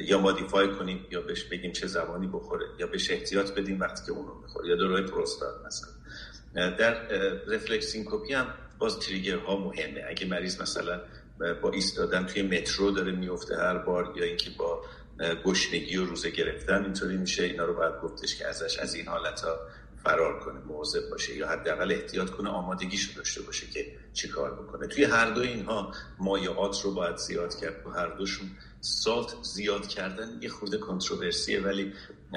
یا 0.00 0.18
مادیفای 0.18 0.68
کنیم 0.74 1.06
یا 1.10 1.20
بهش 1.20 1.44
بگیم 1.44 1.72
چه 1.72 1.86
زبانی 1.86 2.26
بخوره 2.26 2.66
یا 2.78 2.86
بهش 2.86 3.10
احتیاط 3.10 3.50
بدیم 3.50 3.80
وقتی 3.80 4.06
که 4.06 4.12
اونو 4.12 4.34
می‌خوره 4.42 4.68
یا 4.68 4.76
داروهای 4.76 5.02
پروستات 5.02 5.66
مثلا. 5.66 5.95
در 6.56 6.94
رفلکسین 7.46 8.04
کپی 8.04 8.32
هم 8.32 8.46
باز 8.78 8.98
ها 9.46 9.56
مهمه. 9.56 10.04
اگه 10.08 10.26
مریض 10.26 10.60
مثلا 10.60 11.00
با 11.62 11.70
ایستادن 11.70 12.26
توی 12.26 12.42
مترو 12.42 12.90
داره 12.90 13.12
میفته 13.12 13.56
هر 13.56 13.78
بار 13.78 14.12
یا 14.16 14.24
اینکه 14.24 14.50
با 14.58 14.82
گشنگی 15.44 15.96
و 15.96 16.04
روزه 16.04 16.30
گرفتن 16.30 16.84
اینطوری 16.84 17.16
میشه 17.16 17.42
اینا 17.42 17.64
رو 17.64 17.74
باید 17.74 17.94
گفتش 18.02 18.36
که 18.38 18.46
ازش 18.46 18.78
از 18.78 18.94
این 18.94 19.06
حالت 19.08 19.40
ها 19.40 19.58
فرار 20.06 20.40
کنه 20.40 20.60
مواظب 20.60 21.10
باشه 21.10 21.36
یا 21.36 21.48
حداقل 21.48 21.92
احتیاط 21.92 22.30
کنه 22.30 22.50
آمادگیشو 22.50 23.16
داشته 23.16 23.42
باشه 23.42 23.66
که 23.66 23.86
چیکار 24.12 24.54
بکنه. 24.62 24.86
توی 24.86 25.04
هر 25.04 25.30
دو 25.30 25.40
اینها 25.40 25.92
مایعات 26.18 26.80
رو 26.84 26.94
باید 26.94 27.16
زیاد 27.16 27.54
کرد. 27.54 27.82
تو 27.82 27.90
هر 27.90 28.06
دوشون 28.06 28.50
سالت 28.80 29.34
زیاد 29.42 29.86
کردن 29.86 30.38
یه 30.40 30.48
خورده 30.48 30.78
کنتروورسیه 30.78 31.60
ولی 31.60 31.92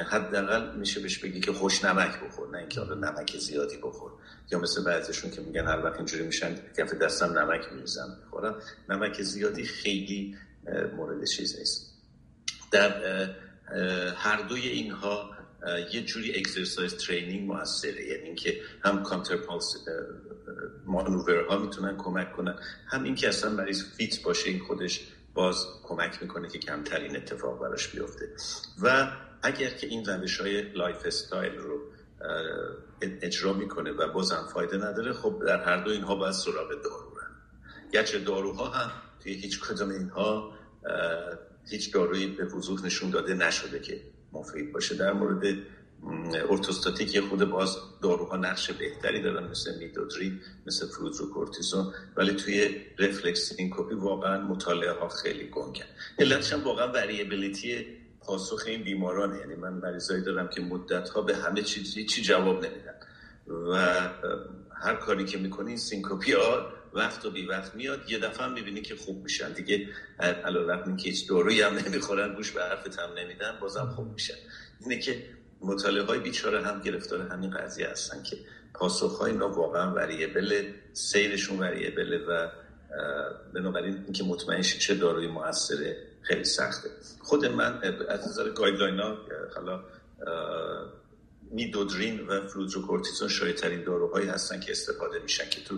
حداقل 0.09 0.77
میشه 0.77 0.99
بهش 0.99 1.17
بگی 1.17 1.39
که 1.39 1.53
خوش 1.53 1.85
نمک 1.85 2.19
بخور 2.23 2.49
نه 2.49 2.57
اینکه 2.57 2.79
حالا 2.81 2.95
نمک 2.95 3.37
زیادی 3.37 3.77
بخور. 3.77 4.11
یا 4.51 4.59
مثل 4.59 4.83
بعضیشون 4.83 5.31
که 5.31 5.41
میگن 5.41 5.67
هر 5.67 5.85
وقت 5.85 5.95
اینجوری 5.95 6.23
میشن 6.23 6.55
کف 6.77 6.93
دستم 6.93 7.39
نمک 7.39 7.61
میریزم 7.73 8.17
می‌خورم. 8.23 8.55
نمک 8.89 9.21
زیادی 9.21 9.63
خیلی 9.63 10.35
مورد 10.95 11.25
چیز 11.25 11.59
نیست. 11.59 11.93
در 12.71 12.91
هر 14.15 14.41
دوی 14.41 14.67
اینها 14.67 15.38
یه 15.93 16.01
جوری 16.05 16.35
exercise 16.35 16.97
training 16.97 17.51
موثره. 17.51 18.05
یعنی 18.05 18.23
اینکه 18.23 18.61
هم 18.83 19.03
counterpulse 19.03 19.75
ها 21.49 21.57
می‌تونن 21.57 21.97
کمک 21.97 22.31
کنن. 22.31 22.59
هم 22.87 23.03
اینکه 23.03 23.29
اصلا 23.29 23.49
مریض 23.49 23.83
fit 23.97 24.21
باشه 24.21 24.49
این 24.49 24.59
خودش 24.59 25.07
باز 25.33 25.65
کمک 25.83 26.21
می‌کنه 26.21 26.49
که 26.49 26.59
کمترین 26.59 27.15
اتفاق 27.15 27.61
براش 27.61 27.87
بیفته. 27.87 28.29
و 28.81 29.11
اگر 29.41 29.69
که 29.69 29.87
این 29.87 30.05
روش 30.05 30.41
های 30.41 30.61
lifestyle 30.61 31.55
رو 31.55 31.79
اجرا 33.01 33.53
می‌کنه 33.53 33.91
و 33.91 34.11
بازم 34.13 34.49
فایده 34.53 34.77
نداره 34.77 35.13
خب 35.13 35.41
در 35.47 35.63
هر 35.63 35.83
دو 35.83 35.91
اینها 35.91 36.15
باید 36.15 36.33
سراغ 36.33 36.69
دارو 36.83 37.09
گرچه 37.93 38.19
داروها 38.19 38.69
هم 38.69 38.91
توی 39.23 39.33
هیچ 39.33 39.59
کدام 39.59 39.89
اینها 39.89 40.53
هیچ 41.69 41.93
دارویی 41.93 42.27
به 42.27 42.45
وضوح 42.45 42.85
نشون 42.85 43.09
داده 43.09 43.33
نشده 43.33 43.79
که 43.79 44.01
مفید 44.33 44.73
باشه. 44.73 44.95
در 44.95 45.13
مورد 45.13 45.43
orthostatic 46.49 47.15
یه 47.15 47.21
خورده 47.21 47.49
باز 47.49 47.77
داروها 48.01 48.37
نقش 48.37 48.71
بهتری 48.71 49.21
دارن 49.21 49.47
مثل 49.47 49.79
midodrine 49.79 50.41
مثل 50.67 50.87
کورتیزون 51.33 51.93
ولی 52.17 52.33
توی 52.33 52.81
reflex 52.99 53.53
syncope 53.53 53.95
واقعا 53.95 54.41
مطالعه 54.41 54.91
ها 54.91 55.09
خیلی 55.09 55.49
گنگن 55.49 55.85
علتش 56.19 56.53
هم 56.53 56.63
واقعا 56.63 56.91
variability 56.91 57.85
پاسخ 58.21 58.63
این 58.67 58.83
بیمارانه. 58.83 59.39
یعنی 59.39 59.55
من 59.55 59.73
مریضایی 59.73 60.23
دارم 60.23 60.47
که 60.47 60.61
مدت 60.61 61.09
ها 61.09 61.21
به 61.21 61.35
همه 61.35 61.61
چیزی 61.61 62.05
چی 62.05 62.21
جواب 62.21 62.65
نمیدن. 62.65 62.93
و 63.47 63.75
هر 64.81 64.95
کاری 64.95 65.25
که 65.25 65.37
می‌کنی 65.37 65.77
syncope 65.77 66.31
ها 66.31 66.71
وقت 66.93 67.25
و 67.25 67.31
بی 67.31 67.45
وقت 67.45 67.75
میاد 67.75 68.11
یه 68.11 68.19
دفعه 68.19 68.45
هم 68.45 68.53
می‌بینی 68.53 68.81
که 68.81 68.95
خوب 68.95 69.23
میشن. 69.23 69.53
دیگه 69.53 69.87
علا 70.19 70.95
که 70.95 71.09
هیچ 71.09 71.27
دارویی 71.27 71.61
هم 71.61 71.73
نمی‌خورن 71.73 72.35
گوش 72.35 72.51
به 72.51 72.63
حرفت 72.63 72.99
هم 72.99 73.09
نمیدن 73.17 73.57
بازم 73.61 73.89
خوب 73.95 74.13
میشن. 74.13 74.33
اینه 74.79 74.99
که 74.99 75.23
مطالعه 75.61 76.03
های 76.03 76.19
بیچاره 76.19 76.61
هم 76.61 76.81
گرفتار 76.81 77.21
همین 77.21 77.49
قضیه 77.49 77.87
هستن 77.87 78.23
که 78.23 78.37
پاسخ 78.73 79.17
های 79.17 79.31
اینا 79.31 79.49
واقعا 79.49 79.93
variable 79.93 80.71
سیرشون 80.93 81.59
variable 81.59 82.11
ه 82.11 82.17
و 82.17 82.47
بنابراین 83.53 84.03
اینکه 84.03 84.23
مطمئن 84.23 84.61
چه 84.61 84.95
داروی 84.95 85.27
موثره 85.27 85.97
خیلی 86.21 86.43
سخته. 86.43 86.89
خود 87.19 87.45
من 87.45 87.81
از 88.09 88.27
نظر 88.27 88.49
guideline 88.49 88.99
ها 88.99 89.17
حالا 89.55 89.83
midodrine 91.51 92.19
و 92.19 92.47
fludrocortisone 92.47 93.27
شایع 93.27 93.53
ترین 93.53 93.83
داروهایی 93.83 94.27
هستن 94.27 94.59
که 94.59 94.71
استفاده 94.71 95.19
میشن 95.19 95.49
که 95.49 95.61
تو 95.61 95.75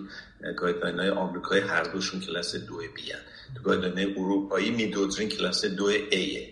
guideline 0.57 0.99
های 0.99 1.09
آمریکای 1.09 1.59
هر 1.59 1.83
دوشون 1.83 2.19
کلاس 2.19 2.55
دو 2.55 2.77
B 2.77 3.11
هن. 3.11 3.19
تو 3.55 3.63
guideline 3.63 4.17
اروپایی 4.17 4.71
midodrine 4.71 5.29
class 5.29 5.65
دو 5.65 5.85
A 5.85 6.17
ه 6.17 6.49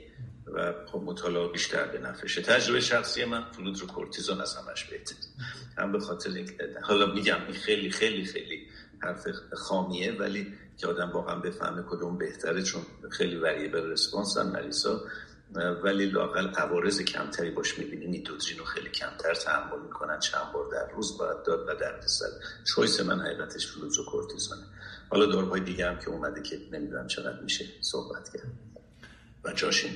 و 0.53 0.73
خب 0.91 1.01
مطالعه 1.05 1.47
بیشتر 1.47 1.85
به 1.85 1.99
نفعشه 1.99 2.41
تجربه 2.41 2.79
شخصی 2.79 3.25
من 3.25 3.43
fludrocortisone 3.51 4.41
از 4.41 4.55
همش 4.55 4.83
بهتر 4.83 5.15
هم 5.77 5.91
به 5.91 5.99
خاطر 5.99 6.45
حالا 6.81 7.05
میگم 7.05 7.37
این 7.47 7.55
خیلی 7.55 7.89
خیلی 7.89 8.25
خیلی 8.25 8.67
حرف 8.99 9.27
خامیه 9.53 10.11
ولی 10.11 10.53
که 10.77 10.87
آدم 10.87 11.11
واقعا 11.11 11.35
بفهمه 11.35 11.83
کدوم 11.89 12.17
بهتره 12.17 12.63
چون 12.63 12.81
خیلی 13.11 13.35
وریبل 13.35 13.91
رسپانس 13.91 14.37
هم 14.37 14.47
مریضا. 14.47 15.01
ولی 15.83 16.05
لاقل 16.05 16.47
عوارض 16.47 17.01
کمتری 17.01 17.51
باش 17.51 17.79
می‌بینی. 17.79 18.07
نیتوترین 18.07 18.59
رو 18.59 18.65
خیلی 18.65 18.89
کمتر 18.89 19.33
تحمل 19.33 19.79
می‌کنن. 19.83 20.19
چند 20.19 20.51
بار 20.53 20.69
در 20.71 20.95
روز 20.95 21.17
باید 21.17 21.43
داد 21.43 21.59
و 21.67 21.75
در 21.79 22.01
سر 22.05 22.25
چویس 22.67 22.99
من 22.99 23.19
حقیقتش 23.19 23.67
فلوز 23.67 23.99
و 23.99 24.05
کورتیزونه 24.05 24.61
حالا 25.09 25.25
داروهای 25.25 25.61
دیگه 25.61 25.87
هم 25.87 25.99
که 25.99 26.09
اومده 26.09 26.41
که 26.41 26.59
نمی‌دونم 26.71 27.07
چقدر 27.07 27.41
میشه 27.41 27.65
صحبت 27.81 28.29
کرد. 28.33 28.51
و 29.43 29.53
جاشین. 29.53 29.91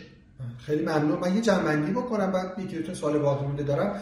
خیلی 0.65 0.81
ممنون. 0.81 1.19
من 1.19 1.35
یه 1.35 1.41
جنبندی 1.41 1.91
بکنم 1.91 2.31
بعد 2.31 2.71
دو 2.85 2.95
سوال 2.95 3.19
باقی 3.19 3.45
مونده 3.45 3.63
دارم. 3.63 4.01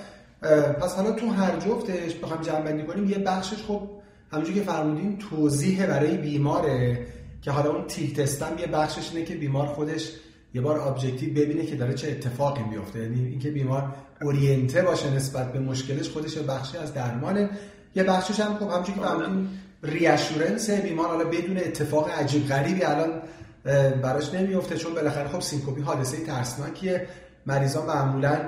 پس 0.73 0.95
حالا 0.95 1.11
تو 1.11 1.29
هر 1.29 1.59
جفتش 1.59 2.15
بخوام 2.15 2.41
جمع‌بندی 2.41 2.83
کنیم 2.83 3.09
یه 3.09 3.17
بخشش 3.17 3.63
خب 3.63 3.89
همونجوری 4.31 4.59
که 4.59 4.65
فرمودین 4.65 5.19
توضیح 5.19 5.85
برای 5.87 6.17
بیماره 6.17 7.07
که 7.41 7.51
حالا 7.51 7.69
اون 7.69 7.87
tilt 7.87 8.15
test 8.15 8.49
م 8.49 8.57
یه 8.59 8.67
بخشش 8.67 9.09
اینه 9.13 9.25
که 9.25 9.35
بیمار 9.35 9.67
خودش 9.67 10.11
یه 10.53 10.61
بار 10.61 10.79
objective 10.79 11.33
ببینه 11.33 11.65
که 11.65 11.75
داره 11.75 11.93
چه 11.93 12.11
اتفاقی 12.11 12.63
میفته. 12.63 12.99
یعنی 12.99 13.25
اینکه 13.25 13.51
بیمار 13.51 13.95
oriented 14.21 14.81
باشه 14.81 15.13
نسبت 15.13 15.53
به 15.53 15.59
مشکلش 15.59 16.09
خودش 16.09 16.37
بخشی 16.37 16.77
از 16.77 16.93
درمانه. 16.93 17.49
یه 17.95 18.03
بخشش 18.03 18.39
هم 18.39 18.55
خب 18.55 18.69
همونجوری 18.69 18.99
که 18.99 19.05
فرمودین 19.05 19.47
reassurance 19.83 20.69
بیمار 20.69 21.07
حالا 21.07 21.23
بدون 21.23 21.57
اتفاق 21.57 22.09
عجیب 22.09 22.47
غریبی 22.47 22.83
الان 22.83 23.09
براش 24.01 24.33
نمیفته 24.33 24.77
چون 24.77 24.93
بالاخره 24.93 25.27
خب 25.27 25.39
syncope 25.39 25.81
حادثه 25.81 26.25
ترسناکیه. 26.25 27.07
مریضا 27.45 27.85
معمولا 27.85 28.39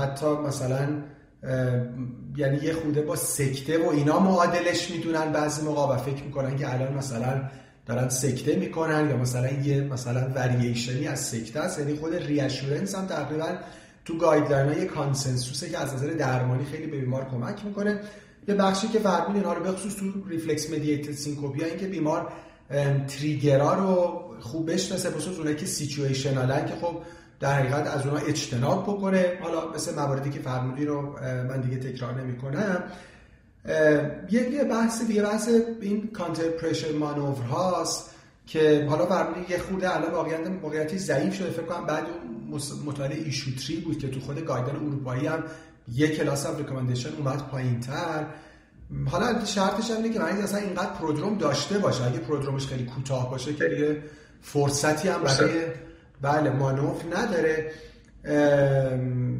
حتی 0.00 0.26
مثلا 0.26 0.88
یعنی 2.36 2.56
یه 2.62 2.72
خورده 2.72 3.02
با 3.02 3.16
سکته 3.16 3.84
و 3.84 3.88
اینا 3.88 4.18
معادلش 4.20 4.90
می‌دونن 4.90 5.32
بعضی 5.32 5.62
موقع 5.62 5.94
و 5.94 5.98
فکر 5.98 6.24
می‌کنن 6.24 6.56
که 6.56 6.74
الان 6.74 6.94
مثلا 6.94 7.42
دارن 7.86 8.08
سکته 8.08 8.56
می‌کنن 8.56 9.10
یا 9.10 9.16
مثلا 9.16 9.50
یه 9.50 9.80
مثلا 9.80 10.28
ورییشنی 10.34 11.06
از 11.06 11.20
سکته 11.20 11.60
است 11.60 11.78
یعنی 11.78 11.94
خود 11.94 12.14
reassurance 12.14 12.94
هم 12.94 13.06
تقریبا 13.06 13.48
تو 14.04 14.18
guideline 14.18 14.78
یه 14.78 14.84
consensus 14.84 15.61
ه 15.61 15.70
که 15.70 15.78
از 15.78 15.94
نظر 15.94 16.06
درمانی 16.06 16.64
خیلی 16.64 16.86
به 16.86 16.98
بیمار 16.98 17.26
کمک 17.30 17.64
می‌کنه. 17.64 18.00
یه 18.48 18.54
بخشی 18.54 18.88
که 18.88 18.98
فرمودین 18.98 19.36
اینها 19.36 19.52
رو 19.52 19.64
بخصوص 19.64 19.96
تو 19.96 20.04
reflex 20.28 20.70
mediated 20.70 21.12
syncope 21.12 21.59
ا 21.59 21.66
این 21.66 21.78
که 21.78 21.86
بیمار 21.86 22.32
trigger 23.08 23.66
ها 23.66 23.74
رو 23.74 24.20
خوب 24.40 24.72
بشناسه 24.72 25.10
بخصوص 25.10 25.38
اونایی 25.38 25.56
که 25.56 25.66
سیچویشنالن 25.66 26.66
که 26.66 26.74
خب 26.80 26.98
در 27.40 27.52
حقیقت 27.52 27.86
از 27.86 28.06
اونها 28.06 28.26
اجتناب 28.26 28.82
بکنه. 28.82 29.32
حالا 29.42 29.72
مثل 29.74 29.94
مواردی 29.94 30.30
که 30.30 30.40
فرمودی 30.40 30.84
رو 30.84 31.18
من 31.22 31.60
دیگه 31.60 31.76
تکرار 31.76 32.20
نمی 32.20 32.36
کنم 32.36 32.82
یه 34.30 34.50
یه 34.50 34.64
بحث 34.64 35.02
دیگه 35.02 35.22
بحث 35.22 35.48
این 35.80 36.10
counter 36.12 36.48
pressure 36.48 36.92
maneuver 36.92 37.42
هاست 37.42 38.10
که 38.46 38.86
حالا 38.88 39.06
فرمودی 39.06 39.52
یه 39.52 39.58
خورده 39.58 39.96
الان 39.96 40.12
واقعیت 40.12 40.46
موقعیتی 40.46 40.98
ضعیف 40.98 41.34
شده. 41.34 41.50
فکر 41.50 41.62
کنم 41.62 41.86
بعد 41.86 42.04
اون 42.50 42.60
مطالعه 42.86 43.24
ایشوتری 43.24 43.76
بود 43.76 43.98
که 43.98 44.08
تو 44.08 44.20
خود 44.20 44.38
guideline 44.38 44.76
اروپایی 44.76 45.26
هم 45.26 45.44
یه 45.92 46.08
class 46.08 46.46
of 46.46 46.58
recommendation 46.58 47.10
اومد 47.18 47.48
پایینتر. 47.48 48.26
حالا 49.10 49.44
شرطش 49.44 49.90
هم 49.90 49.96
اینه 49.96 50.14
که 50.14 50.20
مریض 50.20 50.44
اصلا 50.44 50.60
اینقدر 50.60 50.90
prodrome 50.90 51.38
داشته 51.38 51.78
باشه. 51.78 52.04
اگه 52.04 52.18
prodrome 52.18 52.56
ش 52.56 52.66
خیلی 52.66 52.84
کوتاه 52.84 53.30
باشه 53.30 53.54
که 53.54 53.68
دیگه 53.68 54.02
فرصتی 54.42 55.08
هم 55.08 55.22
برای 55.22 55.64
بله 56.22 56.50
مانور 56.50 57.02
نداره. 57.16 57.72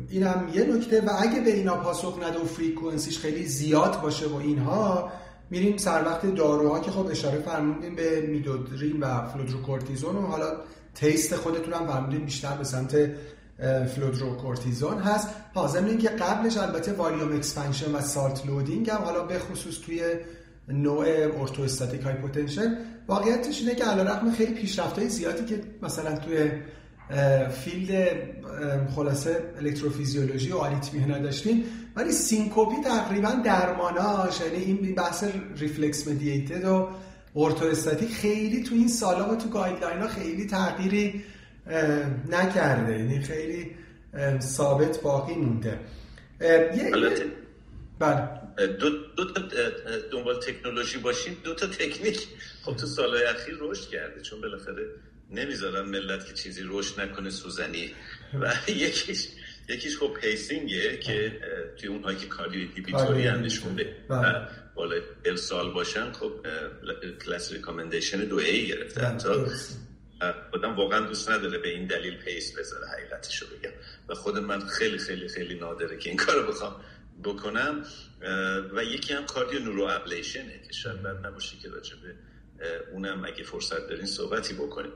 این 0.08 0.22
هم 0.22 0.48
یه 0.54 0.64
نکته. 0.64 1.00
و 1.00 1.10
اگه 1.18 1.40
به 1.40 1.54
اینا 1.54 1.76
پاسخ 1.76 2.18
نده 2.22 2.38
و 2.38 2.44
frequency 2.44 3.05
ش 3.05 3.18
خیلی 3.18 3.46
زیاد 3.46 4.00
باشه 4.00 4.26
و 4.26 4.34
اینها 4.34 5.12
میریم 5.50 5.76
سر 5.76 6.02
وقت 6.06 6.34
داروها 6.34 6.80
که 6.80 6.90
خب 6.90 7.06
اشاره 7.06 7.38
فرمودیم 7.38 7.94
به 7.94 8.20
midodrine 8.20 9.00
و 9.00 9.26
fludrocortisone 9.26 10.16
و 10.16 10.20
حالا 10.20 10.52
taste 10.94 11.36
خودتون 11.36 11.74
هم 11.74 11.86
فرمودیم 11.86 12.24
بیشتر 12.24 12.56
به 12.56 12.64
سمت 12.64 13.10
fludrocortisone 13.94 14.98
هست. 14.98 15.28
حاضر 15.54 15.84
این 15.84 15.98
که 15.98 16.08
قبلش 16.08 16.56
البته 16.56 16.92
volume 16.92 17.36
expansion 17.36 17.94
و 17.94 18.00
salt 18.00 18.46
loading 18.46 18.90
هم 18.90 19.02
حالا 19.02 19.24
به 19.24 19.38
خصوص 19.38 19.78
توی 19.78 20.02
نوع 20.68 21.06
orthostatic 21.40 22.02
hypotension 22.02 22.78
واقعیتش 23.08 23.60
اینه 23.60 23.74
که 23.74 23.84
علیرغم 23.84 24.32
خیلی 24.32 24.54
پیشرفت‌های 24.54 25.08
زیادی 25.08 25.44
که 25.44 25.60
مثلا 25.82 26.16
توی 26.16 26.50
field 27.64 28.18
خلاصه 28.94 29.42
الکتروفیزیولوژی 29.58 30.52
و 30.52 30.56
آریتمی 30.56 31.20
داشتیم 31.20 31.64
ولی 31.96 32.12
syncope 32.12 32.76
تقریبا 32.84 33.30
درماناش 33.44 34.40
یعنی 34.40 34.64
این 34.64 34.94
بحث 34.94 35.24
reflex 35.56 36.08
mediated 36.08 36.64
و 36.64 36.88
orthostatic 37.36 38.10
خیلی 38.10 38.62
تو 38.62 38.74
این 38.74 38.88
سالا 38.88 39.32
و 39.32 39.36
تو 39.36 39.48
guideline 39.48 39.98
ها 39.98 40.08
خیلی 40.08 40.46
تغییری 40.46 41.24
نکرده. 42.28 42.98
یعنی 42.98 43.20
خیلی 43.20 43.70
ثابت 44.40 45.02
باقی 45.02 45.34
مونده. 45.34 45.78
بله. 47.98 48.26
دو, 48.80 48.90
دو 49.16 49.32
تا 49.32 49.42
دنبال 50.12 50.40
تکنولوژی 50.40 50.98
باشیم 50.98 51.36
دو 51.44 51.54
تا 51.54 51.66
تکنیک. 51.66 52.28
خب 52.62 52.76
تو 52.76 52.86
سالهای 52.86 53.24
اخیر 53.24 53.56
رشد 53.60 53.88
کرده 53.88 54.20
چون 54.20 54.40
بالاخره 54.40 54.86
نمی‌ذارن 55.34 55.88
ملت 55.88 56.26
که 56.26 56.32
چیزی 56.32 56.62
رشد 56.64 57.00
نکنه 57.00 57.30
سوزنی 57.30 57.94
و 58.40 58.54
یکیش 58.68 59.28
یکیش 59.68 59.98
خب 59.98 60.16
پیسینگه 60.20 60.96
که 60.96 61.40
توی 61.76 61.88
اونهایی 61.88 62.18
که 62.18 62.26
کاردیو 62.26 62.60
اینهیبیتوری 62.60 63.26
هم 63.26 63.40
نشون 63.40 63.76
بله. 64.08 64.48
بالا 64.74 65.00
ارسال 65.24 65.72
باشن 65.72 66.12
خب 66.12 66.32
کلاس 67.24 67.52
ریکامندیشن 67.52 68.24
دو 68.24 68.36
ای 68.36 68.66
گرفتن 68.66 69.18
تا 69.18 69.46
آدم 70.52 70.76
واقعا 70.76 71.00
دوست 71.00 71.30
نداره 71.30 71.58
به 71.58 71.68
این 71.68 71.86
دلیل 71.86 72.16
pace 72.16 72.58
بذاره 72.58 72.86
حقیقتش 72.86 73.42
رو 73.42 73.48
بگم. 73.48 73.70
و 74.08 74.14
خود 74.14 74.38
من 74.38 74.60
خیلی 74.60 74.98
خیلی 74.98 75.28
خیلی 75.28 75.54
نادره 75.54 75.98
که 75.98 76.10
این 76.10 76.18
کارو 76.18 76.46
بخوام 76.46 76.80
بکنم. 77.24 77.84
و 78.76 78.84
یکی 78.84 79.12
هم 79.12 79.26
cardioneuroablation 79.26 79.82
ه 79.84 80.60
که 80.66 80.72
شاید 80.72 81.06
نباشه 81.06 81.56
که 81.62 81.68
راجبه 81.68 82.14
اونم 82.92 83.24
اگه 83.24 83.42
فرصت 83.44 83.88
دارین 83.88 84.06
صحبتی 84.06 84.54
بکنیم. 84.54 84.92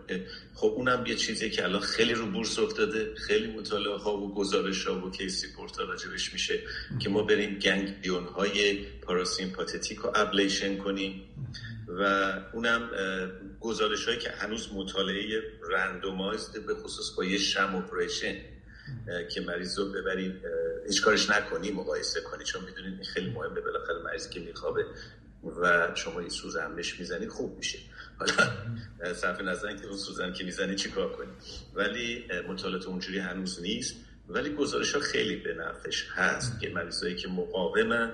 خب 0.55 0.67
اونم 0.67 1.07
یه 1.07 1.15
چیزی 1.15 1.51
که 1.51 1.65
الان 1.65 1.81
خیلی 1.81 2.15
رو 2.15 2.27
بورس 2.27 2.59
افتاده 2.59 3.15
خیلی 3.15 3.47
مطالعه 3.47 3.97
ها 3.97 4.17
و 4.17 4.35
گزارش 4.35 4.87
ها 4.87 5.07
و 5.07 5.11
case 5.11 5.47
report 5.57 5.81
ا 5.81 5.85
راجبش 5.85 6.33
میشه 6.33 6.61
که 6.99 7.09
ما 7.09 7.23
بریم 7.23 7.59
گنگلیون 7.59 8.25
های 8.25 8.85
پاراسیمپاتیک 8.85 9.99
رو 9.99 10.13
ablation 10.15 10.77
کنیم 10.77 11.29
و 11.89 12.33
اونم 12.53 12.91
گزارش 13.61 14.07
هایی 14.07 14.19
که 14.19 14.31
هنوز 14.31 14.73
مطالعه 14.75 15.43
رندومایزد 15.71 16.67
به 16.67 16.75
خصوص 16.75 17.17
با 17.17 17.25
یه 17.25 17.39
شم 17.39 17.75
اپریشن 17.77 18.35
که 19.31 19.41
مریض 19.41 19.79
رو 19.79 19.93
ببرید 19.93 20.35
هیچ 20.87 21.03
کارش 21.03 21.31
نکنی 21.31 21.71
مقایسه 21.71 22.21
کنی 22.21 22.45
چون 22.45 22.65
می‌دونید 22.65 23.03
خیلی 23.03 23.31
مهمه 23.31 23.61
بالاخره 23.61 24.03
مریضی 24.05 24.31
که 24.31 24.41
میخوابه 24.41 24.85
و 25.45 25.89
شما 25.95 26.23
یه 26.23 26.29
سوز 26.29 26.57
همش 26.57 27.01
می‌زنید 27.01 27.29
خوب 27.29 27.57
میشه. 27.57 27.79
حالا 28.19 28.33
صرف 29.15 29.41
نظر 29.41 29.77
که 29.77 29.87
اون 29.87 29.97
سوزن 29.97 30.33
که 30.33 30.45
می‌زنی 30.45 30.75
چیکار 30.75 31.13
کنی؟ 31.13 31.31
ولی 31.75 32.25
مطالعات 32.49 32.87
اونجوری 32.87 33.19
هنوز 33.19 33.63
نیست. 33.63 33.97
ولی 34.29 34.51
گزارش 34.51 34.95
ها 34.95 35.01
خیلی 35.01 35.37
به 35.37 35.55
نفش 35.55 36.07
هست 36.15 36.61
که 36.61 36.69
مریضایی 36.69 37.17
که 37.17 37.29
مقاومن 37.29 38.13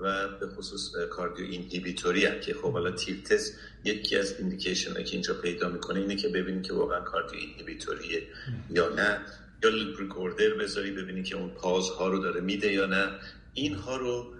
و 0.00 0.28
به 0.28 0.46
خصوص 0.46 0.96
cardioinhibitory 1.10 2.26
هم 2.26 2.40
که 2.40 2.54
خب 2.54 2.72
حالا 2.72 2.90
تیلت 2.90 3.25
تست 3.25 3.52
یکی 3.84 4.16
از 4.16 4.34
indication 4.38 4.94
که 4.94 5.12
اینجا 5.12 5.34
پیدا 5.34 5.68
می‌کنه 5.68 6.00
اینه 6.00 6.16
که 6.16 6.28
ببینید 6.28 6.62
که 6.62 6.72
واقعا 6.72 7.00
cardioinhibitory 7.00 7.40
ه 7.40 8.22
یا 8.70 8.88
نه. 8.88 9.18
یا 9.64 9.70
loop 9.70 10.00
recorder 10.00 10.54
بذاری 10.54 10.90
ببینید 10.90 11.24
که 11.24 11.36
اون 11.36 11.50
pause 11.50 11.98
ها 11.98 12.08
رو 12.08 12.18
داره 12.18 12.40
میده 12.40 12.72
یا 12.72 12.86
نه. 12.86 13.18
اینها 13.54 13.96
رو 13.96 14.34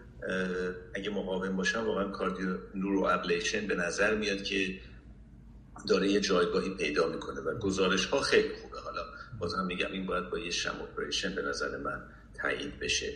اگه 0.95 1.11
مقاوم 1.11 1.57
باشن 1.57 1.81
واقعا 1.81 2.09
cardioneuroablation 2.09 3.67
به 3.67 3.75
نظر 3.75 4.15
میاد 4.15 4.43
که 4.43 4.79
داره 5.89 6.09
یه 6.09 6.21
جایگاهی 6.21 6.75
پیدا 6.75 7.09
می‌کنه 7.09 7.41
و 7.41 7.59
گزارش 7.59 8.07
ها 8.07 8.21
خیلی 8.21 8.49
خوبه. 8.63 8.81
حالا 8.81 9.03
بازم 9.39 9.67
میگم 9.67 9.93
این 9.93 10.07
باید 10.07 10.31
با 10.31 10.39
یه 10.39 10.51
sham 10.51 10.75
operation 10.83 11.35
به 11.35 11.43
نظر 11.43 11.77
من 11.77 12.03
تایید 12.43 12.79
بشه. 12.79 13.13